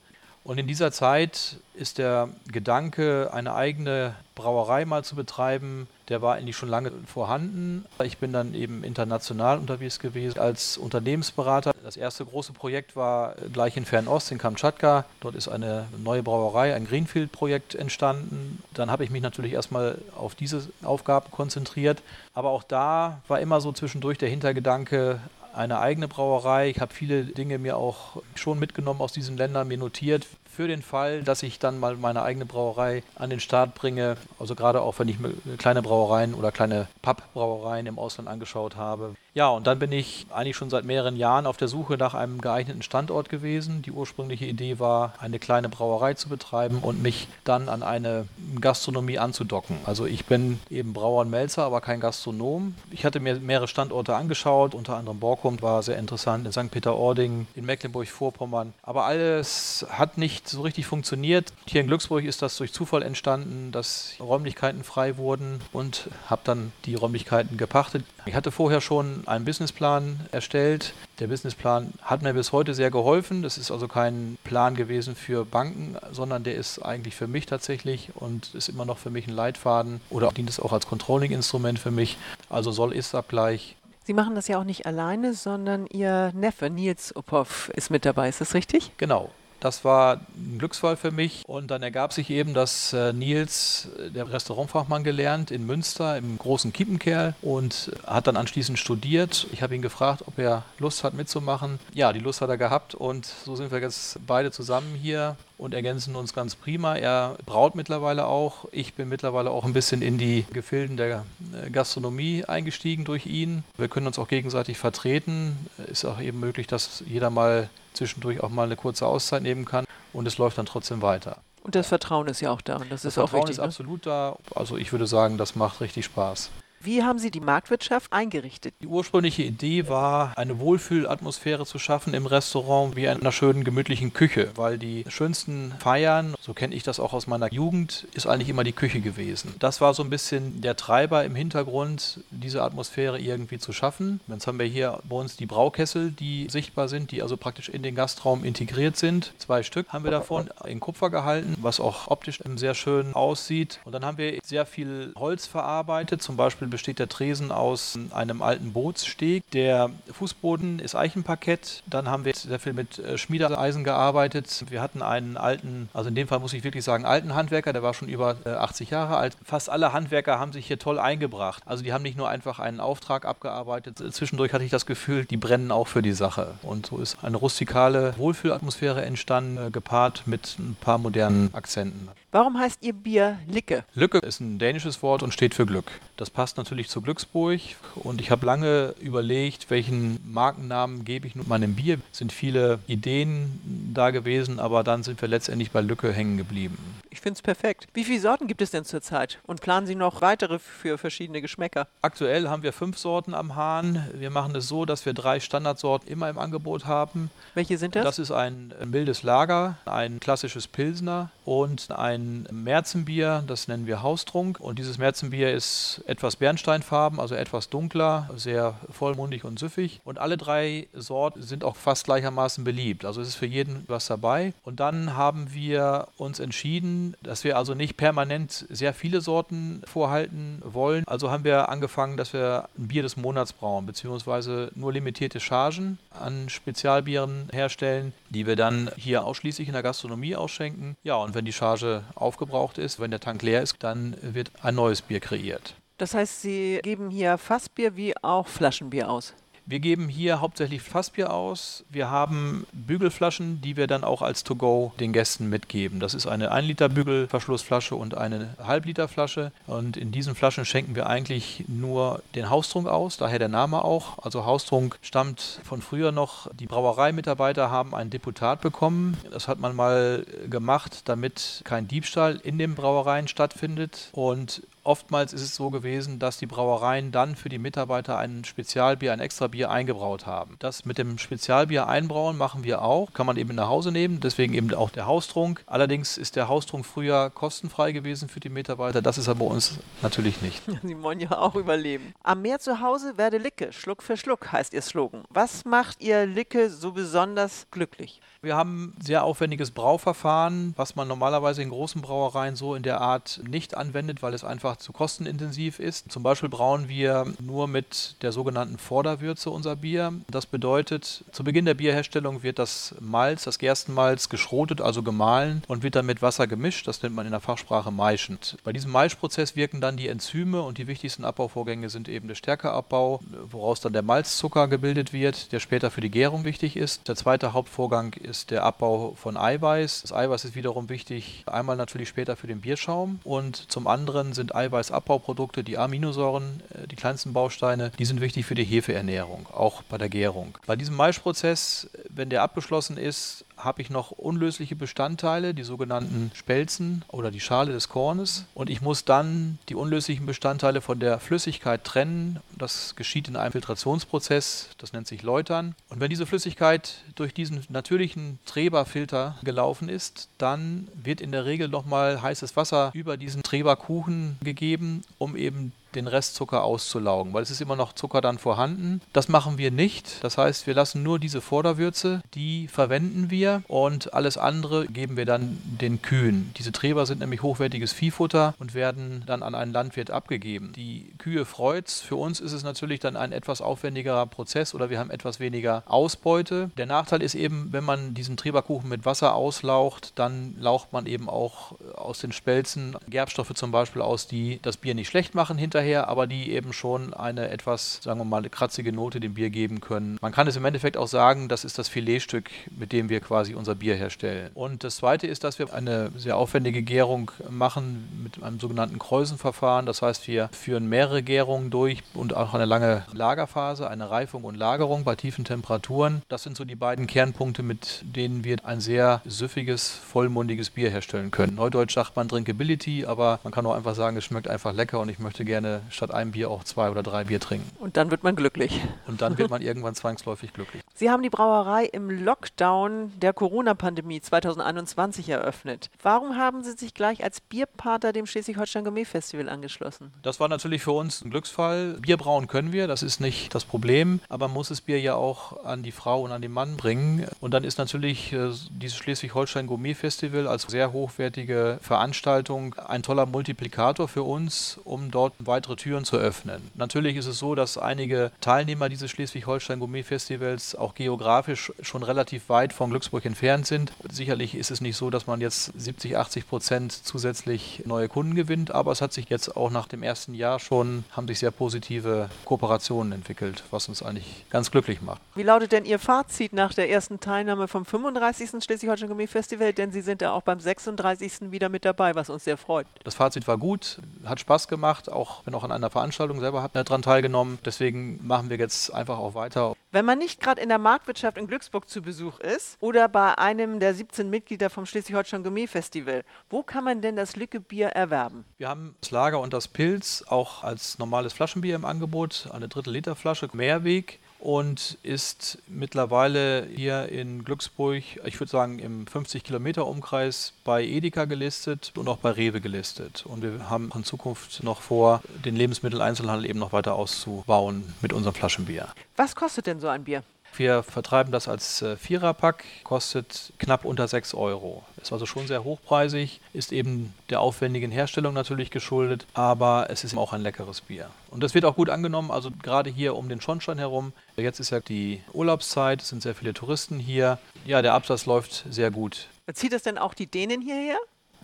Und 0.43 0.59
in 0.59 0.67
dieser 0.67 0.91
Zeit 0.91 1.59
ist 1.75 1.99
der 1.99 2.31
Gedanke, 2.51 3.31
eine 3.33 3.55
eigene 3.55 4.17
Brauerei 4.35 4.85
mal 4.85 5.05
zu 5.05 5.15
betreiben, 5.15 5.87
der 6.09 6.23
war 6.23 6.35
eigentlich 6.35 6.57
schon 6.57 6.71
lange 6.71 6.91
vorhanden. 7.07 7.85
Ich 8.03 8.19
bin 8.19 8.33
dann 8.33 8.55
eben 8.55 8.83
international 8.83 9.59
unterwegs 9.59 10.01
gewesen 10.01 10.41
als 10.41 10.77
Unternehmensberater. 10.77 11.70
Das 11.91 11.97
erste 11.97 12.25
große 12.25 12.53
Projekt 12.53 12.95
war 12.95 13.35
gleich 13.53 13.77
in 13.77 13.85
Fernost, 13.85 14.31
in 14.31 14.39
Kamtschatka. 14.39 15.07
Dort 15.19 15.35
ist 15.35 15.49
eine 15.49 15.89
neue 15.99 16.23
Brauerei, 16.23 16.73
ein 16.73 16.87
Greenfield-Projekt 16.87 17.75
entstanden. 17.75 18.63
Dann 18.75 18.93
habe 18.93 19.03
ich 19.03 19.11
mich 19.11 19.23
natürlich 19.23 19.55
erstmal 19.55 19.99
auf 20.17 20.37
diese 20.37 20.69
Aufgaben 20.85 21.33
konzentriert. 21.33 22.01
Aber 22.33 22.51
auch 22.51 22.63
da 22.63 23.23
war 23.27 23.41
immer 23.41 23.61
so 23.61 23.73
zwischendurch 23.73 24.19
der 24.19 24.29
Hintergedanke, 24.29 25.19
eine 25.53 25.81
eigene 25.81 26.07
Brauerei. 26.07 26.69
Ich 26.69 26.81
habe 26.81 26.95
viele 26.95 27.25
Dinge 27.25 27.59
mir 27.59 27.77
auch 27.77 28.23
schon 28.37 28.61
mitgenommen 28.61 29.01
aus 29.01 29.11
diesen 29.11 29.37
Ländern, 29.37 29.67
mir 29.67 29.77
notiert, 29.77 30.29
für 30.49 30.69
den 30.69 30.83
Fall, 30.83 31.23
dass 31.23 31.43
ich 31.43 31.59
dann 31.59 31.81
mal 31.81 31.97
meine 31.97 32.23
eigene 32.23 32.45
Brauerei 32.45 33.03
an 33.17 33.31
den 33.31 33.41
Start 33.41 33.75
bringe. 33.75 34.17
Also 34.39 34.55
gerade 34.55 34.83
auch, 34.83 34.99
wenn 34.99 35.09
ich 35.09 35.17
kleine 35.59 35.81
Brauereien 35.81 36.35
oder 36.35 36.53
kleine 36.53 36.87
Pappbrauereien 37.03 37.87
im 37.87 37.99
Ausland 37.99 38.29
angeschaut 38.29 38.77
habe. 38.77 39.15
Ja, 39.33 39.49
und 39.51 39.67
dann 39.69 39.79
bin 39.79 39.93
ich 39.93 40.27
eigentlich 40.31 40.57
schon 40.57 40.71
seit 40.71 40.85
mehreren 40.85 41.17
Jahren 41.17 41.47
auf 41.47 41.57
der 41.57 41.69
Suche 41.69 41.97
nach 41.97 42.15
einem 42.15 42.41
geeigneten 42.41 42.83
Standort 42.83 43.29
gewesen. 43.29 43.81
Die 43.83 43.93
ursprüngliche 43.93 44.45
Idee 44.45 44.81
war, 44.81 45.15
eine 45.21 45.39
kleine 45.39 45.69
Brauerei 45.69 46.15
zu 46.15 46.29
betreiben 46.29 46.81
und 46.83 47.01
mich 47.01 47.29
dann 47.45 47.69
an 47.69 47.85
eine 47.85 48.27
Gastronomie 48.61 49.19
anzudocken. 49.19 49.77
Also 49.87 50.05
ich 50.05 50.25
bin 50.25 50.59
eben 50.69 50.93
Brauer 50.93 51.21
und 51.21 51.31
Melzer, 51.31 51.63
aber 51.63 51.81
kein 51.81 52.01
Gastronom. 52.01 52.75
Ich 52.91 53.05
hatte 53.05 53.21
mir 53.21 53.37
mehrere 53.37 53.69
Standorte 53.69 54.17
angeschaut, 54.17 54.75
unter 54.75 54.97
anderem 54.97 55.21
Borkum 55.21 55.63
war 55.63 55.85
sehr 55.85 55.99
interessant, 55.99 56.45
in 56.47 56.53
St. 56.53 56.71
Peter-Ording, 56.73 57.47
in 57.55 57.65
Mecklenburg-Vorpommern. 57.65 58.75
Aber 58.83 59.05
alles 59.05 59.87
hat 59.91 60.19
nicht 60.19 60.49
so 60.49 60.63
richtig 60.63 60.87
funktioniert. 60.87 61.53
Hier 61.67 61.83
in 61.83 61.87
Glücksburg 61.87 62.25
ist 62.25 62.43
das 62.43 62.57
durch 62.57 62.73
Zufall 62.73 63.03
entstanden, 63.03 63.71
dass 63.71 64.15
Räumlichkeiten 64.19 64.83
frei 64.83 65.17
wurden 65.19 65.61
und 65.73 66.09
habe 66.27 66.43
dann 66.43 66.73
die 66.85 66.97
Räumlichkeiten 66.97 67.57
gepachtet. 67.57 68.05
Ich 68.27 68.35
hatte 68.35 68.51
vorher 68.51 68.81
schon 68.81 69.20
einen 69.27 69.45
Businessplan 69.45 70.21
erstellt. 70.33 70.93
Der 71.19 71.27
Businessplan 71.27 71.93
hat 72.03 72.23
mir 72.23 72.35
bis 72.35 72.53
heute 72.53 72.75
sehr 72.75 72.91
geholfen. 72.91 73.43
Das 73.43 73.59
ist 73.59 73.71
also 73.71 73.89
kein 73.89 74.39
Plan 74.45 74.75
gewesen 74.75 75.15
für 75.17 75.45
Banken, 75.45 75.97
sondern 76.13 76.45
der 76.45 76.55
ist 76.55 76.81
eigentlich 76.81 77.15
für 77.15 77.27
mich 77.27 77.47
tatsächlich 77.47 78.11
und 78.15 78.55
ist 78.55 78.69
immer 78.69 78.85
noch 78.85 78.99
für 78.99 79.11
mich 79.11 79.27
ein 79.27 79.35
Leitfaden 79.35 80.01
oder 80.11 80.31
dient 80.33 80.51
es 80.51 80.61
auch 80.61 80.73
als 80.73 80.87
Controlling-Instrument 80.87 81.79
für 81.79 81.91
mich. 81.91 82.19
Also 82.49 82.71
Soll-Ist-Abgleich. 82.71 83.77
Sie 84.05 84.15
machen 84.15 84.35
das 84.35 84.49
ja 84.49 84.59
auch 84.59 84.65
nicht 84.65 84.87
alleine, 84.87 85.35
sondern 85.35 85.87
Ihr 85.87 86.33
Neffe 86.35 86.71
Nils 86.71 87.15
Uphoff 87.15 87.71
ist 87.77 87.91
mit 87.91 88.05
dabei. 88.05 88.29
Ist 88.29 88.41
das 88.41 88.55
richtig? 88.55 88.93
Genau. 88.97 89.31
Das 89.61 89.85
war 89.85 90.21
ein 90.35 90.59
Glücksfall 90.59 90.97
für 90.97 91.11
mich. 91.11 91.43
Und 91.47 91.71
dann 91.71 91.83
ergab 91.83 92.13
sich 92.13 92.31
eben, 92.31 92.55
dass 92.55 92.93
äh, 92.93 93.13
Nils, 93.13 93.89
äh, 93.99 94.11
der 94.11 94.33
Restaurantfachmann 94.33 95.05
gelernt 95.05 95.51
in 95.51 95.67
Münster 95.67 96.17
im 96.17 96.39
großen 96.39 96.73
Kiepenkerl 96.73 97.35
und 97.43 97.93
hat 98.07 98.27
dann 98.27 98.37
anschließend 98.37 98.79
studiert. 98.79 99.47
Ich 99.53 99.63
habe 99.63 99.75
ihn 99.75 99.83
gefragt, 99.83 100.25
ob 100.27 100.39
er 100.39 100.65
Lust 100.79 101.05
hat 101.05 101.15
mitzumachen. 101.15 101.79
Ja, 101.93 102.13
die 102.13 102.21
Lust 102.21 102.41
hat 102.41 102.49
er 102.49 102.57
gehabt 102.57 102.95
und 102.95 103.27
so 103.45 103.55
sind 103.55 103.71
wir 103.71 103.81
jetzt 103.81 104.19
beide 104.27 104.51
zusammen 104.51 104.95
hier 104.95 105.37
und 105.59 105.75
ergänzen 105.75 106.17
uns 106.17 106.33
ganz 106.33 106.55
prima. 106.55 106.97
Er 106.97 107.37
braut 107.45 107.75
mittlerweile 107.75 108.27
auch. 108.27 108.65
Ich 108.73 108.95
bin 108.95 109.11
mittlerweile 109.11 109.51
auch 109.51 109.65
ein 109.65 109.75
bisschen 109.75 110.01
in 110.01 110.17
die 110.17 110.47
Gefilden 110.55 110.97
der 110.97 111.27
äh, 111.53 111.71
Gastronomie 111.71 112.47
eingestiegen 112.47 113.05
durch 113.05 113.27
ihn. 113.27 113.63
Wir 113.77 113.89
können 113.89 114.07
uns 114.07 114.19
auch 114.19 114.29
gegenseitig 114.29 114.79
vertreten. 114.79 115.59
Ist 115.87 116.07
auch 116.07 116.19
eben 116.19 116.41
möglich, 116.41 116.67
dass 116.67 117.05
jeder 117.07 117.29
mal 117.29 117.69
zwischendurch 118.01 118.43
auch 118.43 118.49
mal 118.49 118.65
eine 118.65 118.77
kurze 118.77 119.07
Auszeit 119.07 119.43
nehmen 119.43 119.67
kann 119.67 119.85
und 120.15 120.27
es 120.27 120.39
läuft 120.39 120.57
dann 120.57 120.65
trotzdem 120.65 121.03
weiter. 121.03 121.37
Und 121.63 121.75
das 121.75 121.89
Vertrauen 121.89 122.27
ist 122.29 122.41
ja 122.41 122.51
auch 122.51 122.63
da. 122.63 122.77
Und 122.77 122.91
das, 122.91 123.03
das 123.03 123.05
ist 123.05 123.15
Vertrauen 123.15 123.43
auch 123.43 123.45
wichtig, 123.45 123.51
ist 123.51 123.59
ne? 123.59 123.65
absolut 123.65 124.07
da. 124.07 124.37
Also 124.55 124.79
ich 124.79 124.93
würde 124.93 125.07
sagen, 125.07 125.37
das 125.37 125.55
macht 125.55 125.83
richtig 125.83 126.07
Spaß. 126.07 126.51
Wie 126.83 127.03
haben 127.03 127.19
Sie 127.19 127.31
die 127.31 127.41
Marktwirtschaft 127.41 128.11
eingerichtet? 128.11 128.73
Die 128.81 128.87
ursprüngliche 128.87 129.43
Idee 129.43 129.87
war, 129.89 130.39
eine 130.39 130.59
Wohlfühlatmosphäre 130.61 131.67
zu 131.67 131.79
schaffen 131.79 132.15
im 132.15 132.25
Restaurant 132.25 132.97
wie 132.97 133.05
in 133.05 133.21
einer 133.21 133.33
schönen, 133.33 133.65
gemütlichen 133.65 134.15
Küche, 134.15 134.51
weil 134.55 134.79
die 134.79 135.05
schönsten 135.09 135.75
Feiern, 135.79 136.35
so 136.41 136.55
kenne 136.55 136.75
ich 136.75 136.83
das 136.83 136.99
auch 136.99 137.13
aus 137.13 137.27
meiner 137.27 137.53
Jugend, 137.53 138.09
ist 138.15 138.27
eigentlich 138.27 138.49
immer 138.49 138.65
die 138.65 138.73
Küche 138.73 139.01
gewesen. 139.01 139.55
Das 139.59 139.83
war 139.83 139.93
so 139.93 140.03
ein 140.03 140.09
bisschen 140.09 140.63
der 140.63 140.75
Treiber 140.75 141.23
im 141.23 141.35
Hintergrund, 141.35 142.21
diese 142.31 142.63
Atmosphäre 142.63 143.21
irgendwie 143.21 143.59
zu 143.59 143.75
schaffen. 143.75 144.21
Jetzt 144.29 144.47
haben 144.47 144.59
wir 144.59 144.65
hier 144.65 145.01
bei 145.07 145.17
uns 145.17 145.37
die 145.37 145.45
Braukessel, 145.45 146.13
die 146.13 146.47
sichtbar 146.49 146.89
sind, 146.89 147.11
die 147.11 147.21
also 147.21 147.37
praktisch 147.37 147.69
in 147.69 147.83
den 147.83 147.95
Gastraum 147.95 148.43
integriert 148.43 148.97
sind. 148.97 149.35
Zwei 149.37 149.63
Stück 149.65 149.91
haben 149.91 150.05
wir 150.05 150.11
davon 150.11 150.49
in 150.65 150.81
Kupfer 150.81 151.11
gehalten, 151.11 151.57
was 151.61 151.79
auch 151.79 152.09
optisch 152.09 152.39
sehr 152.57 152.75
schön 152.75 153.13
aussieht. 153.13 153.81
Und 153.85 153.93
dann 153.93 154.07
haben 154.07 154.17
wir 154.17 154.39
sehr 154.43 154.65
viel 154.65 155.13
Holz 155.15 155.47
verarbeitet, 155.47 156.23
zum 156.23 156.39
Beispiel 156.39 156.70
besteht 156.71 156.99
der 156.99 157.09
Tresen 157.09 157.53
aus 157.53 157.99
einem 158.13 158.43
alten 158.43 158.73
Bootssteg. 158.73 159.49
Der 159.51 159.91
Fußboden 160.13 160.79
ist 160.79 160.95
Eichenparkett. 160.95 161.83
Dann 161.87 162.09
haben 162.09 162.25
wir 162.25 162.35
sehr 162.35 162.59
viel 162.59 162.73
mit 162.73 162.99
äh, 162.99 163.19
Schmiedeeisen 163.19 163.85
gearbeitet. 163.85 164.65
Wir 164.69 164.81
hatten 164.81 165.03
einen 165.03 165.37
alten, 165.37 165.89
also 165.93 166.09
in 166.09 166.15
dem 166.15 166.29
Fall 166.29 166.39
muss 166.39 166.53
ich 166.53 166.65
wirklich 166.65 166.85
sagen, 166.85 167.05
alten 167.05 167.35
Handwerker, 167.35 167.73
der 167.73 167.83
war 167.83 167.95
schon 167.95 168.09
über 168.09 168.37
80 168.45 168.89
äh, 168.89 168.95
Jahre 168.95 169.17
alt. 169.17 169.37
Fast 169.45 169.69
alle 169.69 169.93
Handwerker 169.93 170.39
haben 170.39 170.53
sich 170.53 170.67
hier 170.67 170.79
toll 170.79 170.99
eingebracht. 170.99 171.63
Also 171.67 171.83
die 171.83 171.93
haben 171.93 172.03
nicht 172.03 172.17
nur 172.17 172.29
einfach 172.29 172.59
einen 172.59 172.81
Auftrag 172.81 173.25
abgearbeitet. 173.25 174.03
Zwischendurch 174.15 174.53
hatte 174.53 174.65
ich 174.65 174.71
das 174.71 174.87
Gefühl, 174.87 175.25
die 175.25 175.37
brennen 175.37 175.71
auch 175.71 175.89
für 175.89 176.03
die 176.03 176.13
Sache. 176.13 176.55
Und 176.63 176.87
so 176.87 176.99
ist 176.99 177.19
eine 177.23 177.37
rustikale 177.37 178.15
Wohlfühlatmosphäre 178.17 179.05
entstanden, 179.05 179.69
äh, 179.69 179.71
gepaart 179.71 180.27
mit 180.27 180.57
ein 180.59 180.77
paar 180.81 180.99
modernen 180.99 181.53
Akzenten. 181.55 182.09
Warum 182.33 182.61
heißt 182.61 182.85
Ihr 182.85 182.93
Bier 182.93 183.41
Licke? 183.49 183.85
Lücke 183.93 184.19
ist 184.19 184.39
ein 184.39 184.61
dänisches 184.61 185.03
Wort 185.03 185.25
und 185.25 185.35
steht 185.35 185.53
für 185.53 185.67
Glück. 185.67 185.91
Das 186.17 186.31
passt 186.31 186.59
natürlich 186.59 186.89
zu 186.89 187.03
Glücksburg 187.03 187.61
und 187.97 188.21
ich 188.21 188.31
habe 188.31 188.47
lange 188.47 188.95
überlegt, 189.01 189.69
welchen 189.69 190.21
Markennamen 190.31 191.05
gebe 191.05 191.27
ich 191.27 191.35
nun 191.35 191.49
meinem 191.49 191.75
Bier. 191.75 191.99
Es 192.13 192.19
sind 192.19 192.33
viele 192.33 192.79
Ideen 192.87 193.91
da 193.93 194.13
gewesen, 194.13 194.61
aber 194.61 194.85
dann 194.85 195.03
sind 195.03 195.21
wir 195.21 195.29
letztendlich 195.29 195.73
bei 195.73 195.81
Lücke 195.81 196.13
hängen 196.13 196.37
geblieben. 196.37 196.79
Ich 197.13 197.21
finde 197.21 197.39
es 197.39 197.43
perfekt. 197.43 197.89
Wie 197.95 198.05
viele 198.05 198.21
Sorten 198.21 198.47
gibt 198.47 198.63
es 198.63 198.71
denn 198.71 198.85
zurzeit? 198.85 199.41
Und 199.45 199.61
planen 199.61 199.89
Sie 199.89 199.97
noch 199.97 200.23
weitere 200.23 200.61
für 200.61 200.99
verschiedene 200.99 201.41
Geschmäcker? 201.41 201.89
Aktuell 202.01 202.49
haben 202.49 202.63
wir 202.63 202.73
fünf 202.73 202.99
Sorten 202.99 203.35
am 203.35 203.57
Hahn. 203.57 204.09
Wir 204.15 204.31
machen 204.31 204.55
es 204.55 204.69
so, 204.69 204.85
dass 204.85 205.05
wir 205.05 205.15
drei 205.15 205.41
Standardsorten 205.41 206.09
immer 206.09 206.31
im 206.31 206.39
Angebot 206.39 206.87
haben. 206.87 207.31
Welche 207.55 207.77
sind 207.79 207.97
das? 207.97 208.05
Das 208.05 208.19
ist 208.21 208.31
ein 208.31 208.73
mildes 208.85 209.25
Lager, 209.25 209.79
ein 209.87 210.21
klassisches 210.21 210.69
Pilsner 210.69 211.33
und 211.45 211.91
ein 211.91 212.20
ein 212.21 212.47
Märzenbier, 212.51 213.43
das 213.47 213.69
nennen 213.69 213.87
wir 213.87 214.03
Haustrunk. 214.03 214.61
Und 214.61 214.79
dieses 214.79 214.99
Märzenbier 214.99 215.53
ist 215.53 216.03
etwas 216.07 216.37
bernsteinfarben, 216.37 217.19
also 217.19 217.35
etwas 217.35 217.69
dunkler, 217.69 218.29
sehr 218.37 218.75
vollmundig 218.91 219.45
und 219.45 219.59
süffig. 219.59 220.01
Und 220.05 220.19
alle 220.19 220.37
drei 220.37 220.87
Sorten 220.93 221.43
sind 221.43 221.65
auch 221.65 221.77
fast 221.77 222.05
gleichermaßen 222.05 222.65
beliebt. 222.65 223.05
Also 223.05 223.21
es 223.21 223.29
ist 223.29 223.37
für 223.37 223.47
jeden 223.47 223.85
was 223.89 224.07
dabei. 224.07 224.53
Und 224.63 224.81
dann 224.81 225.17
haben 225.17 225.53
wir 225.53 226.09
uns 226.17 226.39
entschieden, 226.39 227.15
dass 227.23 227.45
wir 227.45 227.57
also 227.57 227.75
nicht 227.75 227.97
permanent 227.97 228.67
sehr 228.69 228.95
viele 228.95 229.21
Sorten 229.21 229.83
vorhalten 229.85 230.63
wollen. 230.65 231.05
Also 231.07 231.31
haben 231.31 231.45
wir 231.45 231.69
angefangen, 231.69 232.17
dass 232.17 232.33
wir 232.33 232.69
ein 232.79 232.89
Bier 232.89 233.03
des 233.03 233.17
Monats 233.17 233.53
brauen, 233.53 233.87
beziehungsweise 233.87 234.71
nur 234.75 234.93
limitierte 234.93 235.41
Chargen 235.41 235.99
an 236.19 236.49
Spezialbieren 236.49 237.49
herstellen, 237.53 238.13
die 238.29 238.47
wir 238.47 238.57
dann 238.57 238.91
hier 238.97 239.25
ausschließlich 239.25 239.69
in 239.69 239.75
der 239.75 239.83
Gastronomie 239.83 240.37
ausschenken. 240.37 240.97
Ja, 241.03 241.17
und 241.17 241.35
wenn 241.35 241.45
die 241.45 241.53
Charge 241.53 242.03
aufgebraucht 242.15 242.79
ist, 242.79 243.01
wenn 243.01 243.11
der 243.11 243.21
Tank 243.21 243.43
leer 243.43 243.63
ist, 243.63 243.77
dann 243.81 244.17
wird 244.21 244.51
ein 244.63 244.75
neues 244.75 245.03
Bier 245.03 245.21
kreiert. 245.21 245.75
Das 245.99 246.15
heißt, 246.15 246.43
Sie 246.43 246.81
geben 246.83 247.11
hier 247.11 247.37
Fassbier 247.37 247.97
wie 247.97 248.15
auch 248.23 248.49
Flaschenbier 248.49 249.11
aus? 249.11 249.35
Wir 249.71 249.79
geben 249.79 250.09
hier 250.09 250.41
hauptsächlich 250.41 250.83
Fassbier 250.83 251.33
aus. 251.33 251.85
Wir 251.91 252.11
haben 252.11 252.67
Bügelflaschen, 252.73 253.61
die 253.61 253.77
wir 253.77 253.87
dann 253.87 254.03
auch 254.03 254.21
als 254.21 254.43
To-Go 254.43 254.93
den 254.99 255.13
Gästen 255.13 255.49
mitgeben. 255.49 256.01
Das 256.01 256.13
ist 256.13 256.27
eine 256.27 256.51
1 256.51 256.67
Liter 256.67 256.89
Bügelverschlussflasche 256.89 257.95
und 257.95 258.17
eine 258.17 258.57
Halbliter 258.59 259.07
Flasche. 259.07 259.53
Und 259.69 259.97
in 259.97 260.11
diesen 260.11 260.35
Flaschen 260.35 260.65
schenken 260.65 260.97
wir 260.97 261.07
eigentlich 261.07 261.67
nur 261.69 262.21
den 262.35 262.51
Haustrunk 262.51 262.89
aus, 262.89 263.17
daher 263.17 263.39
der 263.39 263.47
Name 263.47 263.85
auch. 263.85 264.19
Also 264.19 264.45
Haustrunk 264.45 264.99
stammt 265.03 265.61
von 265.63 265.83
früher 265.83 266.11
noch. 266.11 266.49
Die 266.53 266.67
Brauereimitarbeiter 266.67 267.71
haben 267.71 267.95
ein 267.95 268.11
Deputat 268.11 268.61
bekommen. 268.63 269.19
Das 269.31 269.47
hat 269.47 269.61
man 269.61 269.77
mal 269.77 270.27
gemacht, 270.51 271.03
damit 271.05 271.63
kein 271.63 271.87
Diebstahl 271.87 272.41
in 272.43 272.59
den 272.59 272.75
Brauereien 272.75 273.29
stattfindet. 273.29 274.09
Und 274.11 274.63
Oftmals 274.83 275.33
ist 275.33 275.43
es 275.43 275.55
so 275.55 275.71
gewesen, 275.71 276.19
dass 276.19 276.39
die 276.39 276.47
Brauereien 276.47 277.13
dann 277.13 277.37
für 277.37 277.49
die 277.49 277.59
Mitarbeiter 277.59 278.19
ein 278.19 278.45
Spezialbier, 278.45 279.13
ein 279.13 279.21
Extrabier 279.21 279.71
eingebraut 279.71 280.27
haben. 280.27 280.57
Das 280.59 280.85
mit 280.85 280.99
dem 280.99 281.19
Spezialbier 281.19 281.87
einbrauen 281.87 282.39
machen 282.39 282.65
wir 282.65 282.83
auch. 282.83 283.13
Kann 283.13 283.27
man 283.27 283.37
eben 283.37 283.55
nach 283.55 283.69
Hause 283.69 283.93
nehmen, 283.93 284.21
deswegen 284.21 284.55
eben 284.55 284.73
auch 284.75 284.91
der 284.91 285.07
Haustrunk. 285.07 285.63
Allerdings 285.67 286.17
ist 286.17 286.37
der 286.37 286.49
Haustrunk 286.49 286.87
früher 286.87 287.31
kostenfrei 287.31 287.93
gewesen 287.93 288.29
für 288.29 288.41
die 288.41 288.49
Mitarbeiter. 288.49 289.03
Das 289.03 289.19
ist 289.19 289.29
aber 289.29 289.41
bei 289.41 289.47
uns 289.47 289.79
natürlich 290.03 290.43
nicht. 290.43 290.63
Sie 290.83 291.03
wollen 291.03 291.21
ja 291.21 291.33
auch 291.39 291.55
überleben. 291.55 292.15
Am 292.23 292.43
Meer 292.43 292.59
zu 292.59 292.81
Hause 292.81 293.17
werde 293.17 293.39
Licke, 293.39 293.73
Schluck 293.73 294.03
für 294.03 294.17
Schluck 294.17 294.53
heißt 294.53 294.75
Ihr 294.75 294.83
Slogan. 294.83 295.25
Was 295.31 295.65
macht 295.65 296.03
Ihr 296.03 296.27
Licke 296.27 296.71
so 296.71 296.93
besonders 296.93 297.67
glücklich? 297.71 298.21
Wir 298.43 298.57
haben 298.57 298.95
sehr 299.03 299.25
aufwendiges 299.25 299.71
Brauverfahren, 299.71 300.73
was 300.77 300.95
man 300.97 301.09
normalerweise 301.09 301.63
in 301.63 301.71
großen 301.71 302.01
Brauereien 302.03 302.57
so 302.57 302.75
in 302.75 302.83
der 302.83 303.01
Art 303.01 303.41
nicht 303.47 303.77
anwendet, 303.77 304.23
weil 304.23 304.35
es 304.35 304.45
einfach 304.45 304.70
zu 304.79 304.93
kostenintensiv 304.93 305.79
ist. 305.79 306.11
Zum 306.11 306.23
Beispiel 306.23 306.49
brauen 306.49 306.89
wir 306.89 307.27
nur 307.41 307.69
mit 307.69 308.17
der 308.23 308.33
sogenannten 308.33 308.79
Vorderwürze 308.79 309.51
unser 309.51 309.77
Bier. 309.77 310.13
Das 310.31 310.47
bedeutet, 310.47 311.25
zu 311.33 311.45
Beginn 311.45 311.65
der 311.65 311.75
Bierherstellung 311.75 312.43
wird 312.43 312.59
das 312.59 312.95
Malz, 313.01 313.45
das 313.45 313.59
Gerstenmalz, 313.59 314.29
geschrotet, 314.29 314.81
also 314.81 315.03
gemahlen 315.03 315.63
und 315.69 315.83
wird 315.83 315.97
dann 315.97 316.07
mit 316.07 316.23
Wasser 316.23 316.47
gemischt. 316.47 316.87
Das 316.87 317.03
nennt 317.03 317.15
man 317.15 317.27
in 317.27 317.33
der 317.33 317.41
Fachsprache 317.41 317.91
maischend. 317.91 318.59
Bei 318.65 318.73
diesem 318.73 318.91
Maischprozess 318.93 319.57
wirken 319.57 319.81
dann 319.81 319.97
die 319.97 320.09
Enzyme 320.09 320.63
und 320.63 320.79
die 320.79 320.87
wichtigsten 320.87 321.25
Abbauvorgänge 321.25 321.91
sind 321.91 322.09
eben 322.09 322.29
der 322.29 322.35
Stärkeabbau, 322.35 323.21
woraus 323.51 323.81
dann 323.81 323.93
der 323.93 324.03
Malzzucker 324.03 324.69
gebildet 324.69 325.13
wird, 325.13 325.53
der 325.53 325.61
später 325.61 325.91
für 325.91 326.01
die 326.01 326.11
Gärung 326.11 326.45
wichtig 326.45 326.77
ist. 326.77 327.09
Der 327.09 327.17
zweite 327.17 327.53
Hauptvorgang 327.53 328.15
ist 328.15 328.51
der 328.51 328.65
Abbau 328.65 329.15
von 329.17 329.37
Eiweiß. 329.37 330.03
Das 330.03 330.13
Eiweiß 330.13 330.45
ist 330.45 330.55
wiederum 330.55 330.89
wichtig, 330.89 331.45
einmal 331.47 331.77
natürlich 331.77 332.09
später 332.09 332.37
für 332.37 332.47
den 332.47 332.61
Bierschaum 332.61 333.21
und 333.25 333.71
zum 333.71 333.87
anderen 333.87 334.33
sind 334.33 334.55
Eiweißabbauprodukte, 334.61 335.65
die 335.65 335.79
Aminosäuren, 335.79 336.63
äh, 336.75 336.87
die 336.87 336.97
kleinsten 336.97 337.33
Bausteine, 337.33 337.91
die 337.99 338.05
sind 338.05 338.21
wichtig 338.21 338.47
für 338.47 338.55
die 338.55 338.65
Hefeernährung, 338.65 339.47
auch 339.53 339.83
bei 339.83 339.99
der 339.99 340.09
Gärung. 340.09 340.59
Bei 340.67 340.77
diesem 340.77 340.97
Maischprozess, 340.97 341.91
wenn 342.09 342.31
der 342.31 342.43
abgeschlossen 342.43 342.97
ist, 342.97 343.45
habe 343.65 343.83
ich 343.83 343.91
noch 343.91 344.11
unlösliche 344.11 344.77
Bestandteile, 344.77 345.55
die 345.55 345.63
sogenannten 345.63 346.31
Spelzen 346.35 347.05
oder 347.09 347.31
die 347.31 347.41
Schale 347.41 347.73
des 347.73 347.89
Kornes. 347.89 348.45
Und 348.55 348.71
ich 348.71 348.81
muss 348.81 349.05
dann 349.05 349.59
die 349.69 349.75
unlöslichen 349.75 350.27
Bestandteile 350.27 350.81
von 350.81 351.01
der 351.01 351.19
Flüssigkeit 351.21 351.85
trennen. 351.85 352.41
Das 352.57 352.97
geschieht 352.97 353.29
in 353.29 353.37
einem 353.37 353.53
Filtrationsprozess, 353.53 354.71
das 354.79 354.93
nennt 354.93 355.07
sich 355.07 355.23
Läutern. 355.23 355.75
Und 355.89 356.01
wenn 356.01 356.11
diese 356.11 356.27
Flüssigkeit 356.27 357.03
durch 357.15 357.35
diesen 357.35 357.65
natürlichen 357.69 358.39
Treberfilter 358.47 359.37
gelaufen 359.43 359.89
ist, 359.89 360.29
dann 360.39 360.89
wird 360.95 361.21
in 361.21 361.33
der 361.33 361.45
Regel 361.45 361.69
nochmal 361.69 362.23
heißes 362.23 362.57
Wasser 362.57 362.91
über 362.95 363.17
diesen 363.17 363.43
Treberkuchen 363.43 364.39
gegeben, 364.43 365.03
um 365.19 365.37
eben 365.37 365.73
den 365.95 366.07
Restzucker 366.07 366.65
auszulaugen, 366.65 367.33
weil 367.33 367.43
es 367.43 367.51
ist 367.51 367.61
immer 367.61 367.77
noch 367.77 367.93
Zucker 367.93 368.21
dann 368.21 368.39
vorhanden. 368.39 369.01
Das 369.13 369.29
machen 369.29 369.59
wir 369.59 369.71
nicht. 369.71 370.23
Das 370.23 370.39
heißt, 370.39 370.67
wir 370.67 370.75
lassen 370.75 371.03
nur 371.03 371.19
diese 371.19 371.41
Vorderwürze, 371.41 372.23
die 372.35 372.69
verwenden 372.69 373.31
wir 373.31 373.63
und 373.69 374.15
alles 374.15 374.37
andere 374.37 374.87
geben 374.87 375.17
wir 375.17 375.27
dann 375.27 375.59
den 375.65 376.03
Kühen. 376.03 376.53
Diese 376.57 376.73
Treber 376.73 377.07
sind 377.07 377.21
nämlich 377.21 377.43
hochwertiges 377.43 377.93
Viehfutter 377.93 378.55
und 378.59 378.75
werden 378.75 379.23
dann 379.27 379.43
an 379.43 379.55
einen 379.55 379.73
Landwirt 379.73 380.11
abgegeben. 380.11 380.73
Die 380.77 381.13
Kühe 381.19 381.45
freut's. 381.45 382.01
Für 382.01 382.17
uns 382.17 382.41
ist 382.41 382.53
es 382.53 382.63
natürlich 382.63 383.01
dann 383.01 383.17
ein 383.17 383.33
etwas 383.33 383.61
aufwendigerer 383.61 384.27
Prozess 384.27 384.75
oder 384.75 384.91
wir 384.91 384.99
haben 384.99 385.11
etwas 385.11 385.41
weniger 385.41 385.83
Ausbeute. 385.87 386.71
Der 386.77 386.87
Nachteil 386.87 387.23
ist 387.23 387.35
eben, 387.35 387.73
wenn 387.73 387.85
man 387.85 388.15
diesen 388.15 388.37
Treberkuchen 388.37 388.89
mit 388.89 389.05
Wasser 389.05 389.35
auslaucht, 389.35 390.13
dann 390.17 390.55
laucht 390.59 390.93
man 390.93 391.07
eben 391.07 391.29
auch 391.29 391.75
aus 391.95 392.21
den 392.21 392.33
Spelzen 392.33 392.97
Gerbstoffe 393.09 393.55
zum 393.55 393.71
Beispiel 393.71 394.03
aus, 394.03 394.27
die 394.27 394.61
das 394.63 394.77
Bier 394.77 394.95
nicht 394.95 395.09
schlecht 395.09 395.35
machen 395.35 395.59
hinterher, 395.59 395.80
aber 396.09 396.27
die 396.27 396.53
eben 396.53 396.73
schon 396.73 397.15
eine 397.15 397.49
etwas, 397.49 398.01
sagen 398.03 398.21
wir 398.21 398.25
mal, 398.25 398.43
kratzige 398.49 398.93
Note 398.93 399.21
dem 399.21 399.35
Bier 399.35 399.51
geben 399.51 399.81
können. 399.81 400.19
Man 400.21 400.33
kann 400.33 400.47
es 400.47 400.57
im 400.57 400.65
Endeffekt 400.65 400.97
auch 400.97 401.09
sagen, 401.09 401.49
das 401.49 401.65
ist 401.65 401.79
das 401.79 401.89
Filetstück, 401.89 402.51
mit 402.77 402.93
dem 402.93 403.09
wir 403.09 403.21
quasi 403.21 403.55
unser 403.55 403.75
Bier 403.75 403.95
herstellen. 403.95 404.51
Und 404.55 404.85
das 404.85 404.97
Zweite 404.97 405.27
ist, 405.27 405.45
dass 405.45 405.59
wir 405.59 405.73
eine 405.73 406.11
sehr 406.17 406.37
aufwendige 406.37 406.83
Gärung 406.83 407.31
machen 407.49 408.09
mit 408.23 408.43
einem 408.43 408.61
sogenannten 408.61 408.99
Kreusenverfahren. 408.99 409.87
Das 409.87 410.03
heißt, 410.03 410.27
wir 410.29 410.49
führen 410.53 410.89
mehrere 410.89 411.23
Gärungen 411.23 411.71
durch 411.71 412.03
und 412.15 412.35
auch 412.35 412.55
eine 412.55 412.65
lange 412.65 413.05
Lagerphase, 413.13 413.89
eine 413.89 414.11
Reifung 414.11 414.45
und 414.45 414.57
Lagerung 414.57 415.05
bei 415.05 415.17
tiefen 415.17 415.45
Temperaturen. 415.45 416.23
Das 416.29 416.43
sind 416.43 416.57
so 416.57 416.65
die 416.65 416.75
beiden 416.75 417.07
Kernpunkte, 417.07 417.63
mit 417.63 418.03
denen 418.03 418.45
wir 418.45 418.57
ein 418.65 418.81
sehr 418.81 419.21
süffiges, 419.25 419.89
vollmundiges 419.89 420.71
Bier 420.71 420.91
herstellen 420.91 421.31
können. 421.31 421.55
Neudeutsch 421.55 421.95
sagt 421.95 422.17
man 422.17 422.29
Drinkability, 422.29 423.07
aber 423.07 423.41
man 423.45 423.53
kann 423.53 423.67
auch 423.67 423.75
einfach 423.75 423.95
sagen, 423.95 424.17
es 424.17 424.25
schmeckt 424.25 424.49
einfach 424.49 424.73
lecker 424.73 425.01
und 425.01 425.09
ich 425.09 425.19
möchte 425.19 425.45
gerne 425.45 425.70
statt 425.91 426.13
einem 426.13 426.33
Bier 426.33 426.51
auch 426.51 426.65
zwei 426.65 426.91
oder 426.91 427.03
drei 427.03 427.25
Bier 427.25 427.41
trinken. 427.41 427.71
Und 427.79 427.97
dann 427.97 428.11
wird 428.11 428.25
man 428.25 428.35
glücklich. 428.35 428.81
Und 429.07 429.23
dann 429.23 429.39
wird 429.39 429.51
man 429.55 429.63
irgendwann 429.63 429.95
zwangsläufig 429.95 430.53
glücklich. 430.53 430.83
Sie 431.01 431.09
haben 431.09 431.23
die 431.23 431.31
Brauerei 431.31 431.87
im 431.87 432.11
Lockdown 432.11 433.19
der 433.19 433.33
Corona-Pandemie 433.33 434.21
2021 434.21 435.31
eröffnet. 435.31 435.89
Warum 436.03 436.37
haben 436.37 436.63
Sie 436.63 436.73
sich 436.73 436.93
gleich 436.93 437.25
als 437.25 437.41
Bierpater 437.41 438.13
dem 438.13 438.27
Schleswig-Holstein 438.27 438.85
Gourmet-Festival 438.85 439.49
angeschlossen? 439.49 440.13
Das 440.23 440.41
war 440.41 440.49
natürlich 440.49 440.83
für 440.83 440.93
uns 440.93 441.25
ein 441.25 441.31
Glücksfall. 441.31 441.95
Bier 442.03 442.19
brauen 442.19 442.49
können 442.49 442.75
wir, 442.75 442.87
das 442.87 443.03
ist 443.03 443.19
nicht 443.19 443.55
das 443.55 443.65
Problem, 443.65 444.21
aber 444.29 444.49
man 444.49 444.57
muss 444.57 444.69
das 444.69 444.83
Bier 444.83 445.01
ja 445.01 445.15
auch 445.15 445.65
an 445.65 445.83
die 445.83 445.91
Frau 445.91 446.21
und 446.21 446.33
an 446.33 446.43
den 446.43 446.53
Mann 446.53 446.77
bringen. 446.77 447.27
Und 447.41 447.55
dann 447.55 447.65
ist 447.65 447.79
natürlich 447.79 448.35
äh, 448.35 448.51
dieses 448.69 448.99
Schleswig-Holstein 448.99 449.69
Gourmet-Festival 449.69 450.47
als 450.47 450.65
sehr 450.65 450.93
hochwertige 450.93 451.79
Veranstaltung 451.81 452.75
ein 452.75 453.03
toller 453.03 453.25
Multiplikator 453.25 454.07
für 454.07 454.25
uns, 454.25 454.79
um 454.85 455.11
dort 455.11 455.33
weitere 455.39 455.77
Türen 455.77 456.05
zu 456.05 456.19
öffnen. 456.19 456.61
Natürlich 456.75 457.17
ist 457.17 457.25
es 457.25 457.39
so, 457.39 457.55
dass 457.55 457.79
einige 457.79 458.33
Teilnehmer 458.43 458.91
dieses 458.91 459.11
Schleswig-Holstein 459.11 459.79
Gourmet-Festivals 459.79 460.75
auch 460.75 460.90
geografisch 460.95 461.73
schon 461.83 462.03
relativ 462.03 462.49
weit 462.49 462.73
von 462.73 462.91
Glücksburg 462.91 463.25
entfernt 463.25 463.67
sind. 463.67 463.93
Sicherlich 464.11 464.55
ist 464.55 464.71
es 464.71 464.81
nicht 464.81 464.97
so, 464.97 465.11
dass 465.11 465.27
man 465.27 465.41
jetzt 465.41 465.73
70, 465.77 466.17
80 466.17 466.49
Prozent 466.49 466.93
zusätzlich 466.93 467.83
neue 467.87 468.09
Kunden 468.09 468.35
gewinnt, 468.35 468.71
aber 468.71 468.93
es 468.93 469.01
hat 469.01 469.13
sich 469.13 469.29
jetzt 469.29 469.57
auch 469.57 469.71
nach 469.71 469.89
dem 469.89 470.03
ersten 470.03 470.35
Jahr 470.35 470.59
schon, 470.59 471.05
haben 471.13 471.29
sich 471.29 471.39
sehr 471.39 471.51
positive 471.51 472.31
Kooperationen 472.45 473.13
entwickelt, 473.13 473.65
was 473.71 473.89
uns 473.89 474.03
eigentlich 474.03 474.45
ganz 474.51 474.71
glücklich 474.71 475.01
macht. 475.03 475.21
Wie 475.35 475.43
lautet 475.43 475.73
denn 475.73 475.85
Ihr 475.85 475.99
Fazit 475.99 476.53
nach 476.53 476.75
der 476.75 476.91
ersten 476.91 477.21
Teilnahme 477.21 477.69
vom 477.69 477.85
35. 477.85 478.63
Schleswig-Holstein 478.65 479.09
Gourmet-Festival? 479.09 479.73
Denn 479.73 479.93
Sie 479.93 480.01
sind 480.01 480.23
ja 480.23 480.33
auch 480.33 480.43
beim 480.43 480.61
36. 480.61 481.51
wieder 481.51 481.69
mit 481.69 481.85
dabei, 481.85 482.15
was 482.15 482.31
uns 482.31 482.45
sehr 482.45 482.57
freut. 482.57 482.87
Das 483.05 483.15
Fazit 483.15 483.47
war 483.49 483.59
gut, 483.59 483.99
hat 484.25 484.41
Spaß 484.41 484.69
gemacht, 484.69 485.11
auch 485.11 485.43
wenn 485.45 485.55
auch 485.55 485.65
an 485.65 485.73
einer 485.73 485.91
Veranstaltung 485.91 486.41
selber 486.41 486.63
hat 486.63 486.75
daran 486.75 487.03
teilgenommen. 487.03 487.59
Deswegen 487.65 488.27
machen 488.27 488.51
wir 488.51 488.59
jetzt 488.59 488.93
einfach 488.93 489.19
auch 489.19 489.35
weiter. 489.35 489.75
Wenn 489.93 490.05
man 490.05 490.19
nicht 490.19 490.41
gerade 490.41 490.61
in 490.61 490.69
der 490.69 490.79
Marktwirtschaft 490.79 491.37
in 491.37 491.49
Glücksburg 491.49 491.89
zu 491.89 492.01
Besuch 492.01 492.39
ist 492.39 492.77
oder 492.79 493.09
bei 493.09 493.37
einem 493.39 493.81
der 493.81 493.93
17 493.93 494.31
Mitglieder 494.31 494.71
vom 494.71 494.87
Schleswig-Holstein 494.87 495.43
Gourmet 495.43 495.67
Festival, 495.67 496.23
wo 496.49 496.63
kann 496.63 496.85
man 496.85 497.01
denn 497.01 497.17
das 497.17 497.35
Lückebier 497.35 497.89
erwerben? 497.89 498.45
Wir 498.59 498.69
haben 498.69 498.95
das 499.01 499.11
Lager 499.11 499.41
und 499.41 499.53
das 499.53 499.67
Pilz 499.67 500.23
auch 500.29 500.63
als 500.63 501.01
normales 501.01 501.33
Flaschenbier 501.33 501.75
im 501.75 501.85
Angebot, 501.85 502.49
eine 502.53 502.69
Drittel 502.69 502.93
Liter 502.93 503.17
Flasche 503.17 503.49
Mehrweg 503.53 504.21
und 504.41 504.97
ist 505.03 505.59
mittlerweile 505.69 506.67
hier 506.75 507.09
in 507.11 507.45
Glücksburg, 507.45 508.03
ich 508.25 508.41
würde 508.41 508.51
sagen 508.51 508.79
im 508.79 509.07
50 509.07 509.45
Kilometer 509.45 509.87
Umkreis 509.87 510.55
bei 510.65 510.83
Edeka 510.83 511.27
gelistet 511.27 511.93
und 511.97 512.09
auch 512.09 512.19
bei 512.19 512.31
Rewe 512.31 512.61
gelistet. 512.61 513.25
Und 513.27 513.43
wir 513.43 513.69
haben 513.69 513.91
in 513.95 514.05
Zukunft 514.05 514.63
noch 514.63 514.81
vor, 514.81 515.23
den 515.45 515.57
Lebensmitteleinzelhandel 515.57 516.49
eben 516.49 516.59
noch 516.59 516.73
weiter 516.73 516.95
auszubauen 516.95 517.85
mit 518.01 518.13
unserem 518.13 518.35
Flaschenbier. 518.35 518.89
Was 519.17 519.37
kostet 519.37 519.67
denn 519.67 519.79
so 519.79 519.89
ein 519.89 520.05
Bier? 520.05 520.23
Wir 520.57 520.83
vertreiben 520.83 521.33
das 521.33 521.49
als 521.49 521.83
äh, 521.83 521.97
Viererpack, 521.97 522.65
kostet 522.85 523.53
knapp 523.59 523.85
unter 523.85 524.09
6 524.09 524.35
Euro. 524.35 524.85
Ist 525.01 525.13
also 525.13 525.27
schon 525.27 525.47
sehr 525.47 525.65
hochpreisig, 525.65 526.41
ist 526.53 526.73
eben 526.73 527.15
der 527.31 527.41
aufwendigen 527.41 527.91
Herstellung 527.91 528.35
natürlich 528.35 528.71
geschuldet, 528.71 529.27
aber 529.35 529.87
es 529.91 530.05
ist 530.05 530.17
auch 530.17 530.33
ein 530.33 530.43
leckeres 530.43 530.81
Bier. 530.81 531.11
Und 531.31 531.43
das 531.43 531.55
wird 531.55 531.65
auch 531.65 531.77
gut 531.77 531.89
angenommen, 531.89 532.31
also 532.31 532.51
gerade 532.63 532.91
hier 532.91 533.17
um 533.17 533.29
den 533.29 533.41
Schornstein 533.41 533.79
herum. 533.79 534.13
Jetzt 534.37 534.61
ist 534.61 534.71
ja 534.71 534.81
die 534.81 535.23
Urlaubszeit, 535.33 536.03
es 536.03 536.09
sind 536.09 536.23
sehr 536.23 536.35
viele 536.35 536.53
Touristen 536.53 536.99
hier. 536.99 537.39
Ja, 537.65 537.83
der 537.83 537.95
Absatz 537.95 538.27
läuft 538.27 538.65
sehr 538.71 538.91
gut. 538.91 539.29
Zieht 539.55 539.73
es 539.73 539.83
denn 539.83 539.99
auch 539.99 540.15
die 540.15 540.27
Dänen 540.27 540.61
hierher? 540.61 540.99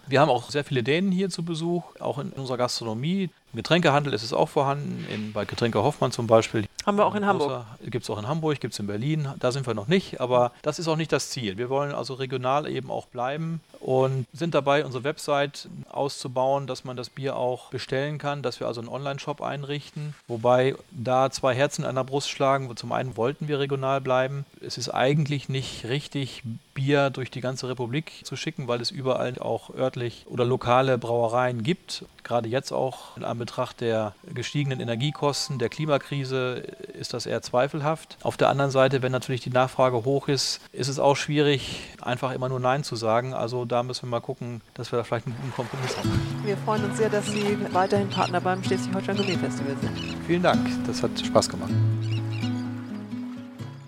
Wir 0.08 0.20
haben 0.20 0.30
auch 0.30 0.50
sehr 0.50 0.62
viele 0.62 0.84
Dänen 0.84 1.10
hier 1.10 1.30
zu 1.30 1.44
Besuch, 1.44 1.82
auch 1.98 2.18
in 2.18 2.30
unserer 2.30 2.56
Gastronomie. 2.56 3.30
Im 3.52 3.56
Getränkehandel 3.56 4.12
ist 4.12 4.22
es 4.22 4.32
auch 4.32 4.48
vorhanden, 4.48 5.04
in, 5.12 5.32
bei 5.32 5.44
Getränke 5.44 5.82
Hoffmann 5.82 6.12
zum 6.12 6.28
Beispiel. 6.28 6.66
Haben 6.86 6.98
wir 6.98 7.04
auch 7.04 7.16
in 7.16 7.26
Hamburg. 7.26 7.66
Gibt 7.82 8.04
es 8.04 8.10
auch 8.10 8.18
in 8.18 8.28
Hamburg, 8.28 8.60
gibt 8.60 8.72
es 8.72 8.78
in 8.78 8.86
Berlin. 8.86 9.28
Da 9.40 9.50
sind 9.50 9.66
wir 9.66 9.74
noch 9.74 9.88
nicht, 9.88 10.20
aber 10.20 10.52
das 10.62 10.78
ist 10.78 10.86
auch 10.86 10.94
nicht 10.94 11.10
das 11.10 11.30
Ziel. 11.30 11.58
Wir 11.58 11.68
wollen 11.68 11.92
also 11.92 12.14
regional 12.14 12.68
eben 12.68 12.92
auch 12.92 13.06
bleiben 13.06 13.60
und 13.80 14.26
sind 14.32 14.54
dabei, 14.54 14.84
unsere 14.84 15.04
Website 15.04 15.68
auszubauen, 15.88 16.66
dass 16.66 16.84
man 16.84 16.96
das 16.96 17.10
Bier 17.10 17.36
auch 17.36 17.70
bestellen 17.70 18.18
kann, 18.18 18.42
dass 18.42 18.60
wir 18.60 18.66
also 18.66 18.80
einen 18.80 18.88
Online-Shop 18.88 19.40
einrichten, 19.40 20.14
wobei 20.28 20.74
da 20.90 21.30
zwei 21.30 21.54
Herzen 21.54 21.84
an 21.84 21.94
der 21.94 22.04
Brust 22.04 22.30
schlagen. 22.30 22.74
Zum 22.76 22.92
einen 22.92 23.16
wollten 23.16 23.48
wir 23.48 23.58
regional 23.58 24.00
bleiben. 24.00 24.44
Es 24.60 24.78
ist 24.78 24.90
eigentlich 24.90 25.48
nicht 25.48 25.84
richtig, 25.84 26.42
Bier 26.76 27.10
durch 27.10 27.30
die 27.30 27.40
ganze 27.40 27.68
Republik 27.68 28.12
zu 28.22 28.36
schicken, 28.36 28.68
weil 28.68 28.80
es 28.80 28.92
überall 28.92 29.38
auch 29.40 29.74
örtlich 29.74 30.26
oder 30.28 30.44
lokale 30.44 30.98
Brauereien 30.98 31.64
gibt. 31.64 32.04
Gerade 32.22 32.48
jetzt 32.48 32.70
auch 32.70 33.16
in 33.16 33.24
Anbetracht 33.24 33.80
der 33.80 34.14
gestiegenen 34.32 34.80
Energiekosten, 34.80 35.58
der 35.58 35.70
Klimakrise 35.70 36.62
ist 36.98 37.14
das 37.14 37.26
eher 37.26 37.42
zweifelhaft. 37.42 38.18
Auf 38.22 38.36
der 38.36 38.50
anderen 38.50 38.70
Seite, 38.70 39.02
wenn 39.02 39.12
natürlich 39.12 39.40
die 39.40 39.50
Nachfrage 39.50 40.04
hoch 40.04 40.28
ist, 40.28 40.60
ist 40.72 40.88
es 40.88 40.98
auch 40.98 41.16
schwierig, 41.16 41.80
einfach 42.02 42.32
immer 42.32 42.48
nur 42.48 42.60
Nein 42.60 42.84
zu 42.84 42.94
sagen. 42.94 43.32
Also 43.32 43.64
da 43.68 43.82
müssen 43.82 44.06
wir 44.06 44.10
mal 44.10 44.20
gucken, 44.20 44.60
dass 44.74 44.92
wir 44.92 44.98
da 44.98 45.04
vielleicht 45.04 45.26
einen 45.26 45.36
guten 45.36 45.52
Kompromiss 45.52 45.96
haben. 45.96 46.10
Wir 46.44 46.56
freuen 46.58 46.84
uns 46.84 46.96
sehr, 46.96 47.10
dass 47.10 47.26
Sie 47.26 47.56
weiterhin 47.72 48.08
Partner 48.08 48.40
beim 48.40 48.62
Schleswig-Holstein 48.62 49.16
Gourmet 49.16 49.36
Festival 49.36 49.76
sind. 49.80 50.16
Vielen 50.26 50.42
Dank, 50.42 50.66
das 50.86 51.02
hat 51.02 51.10
Spaß 51.18 51.48
gemacht. 51.48 51.72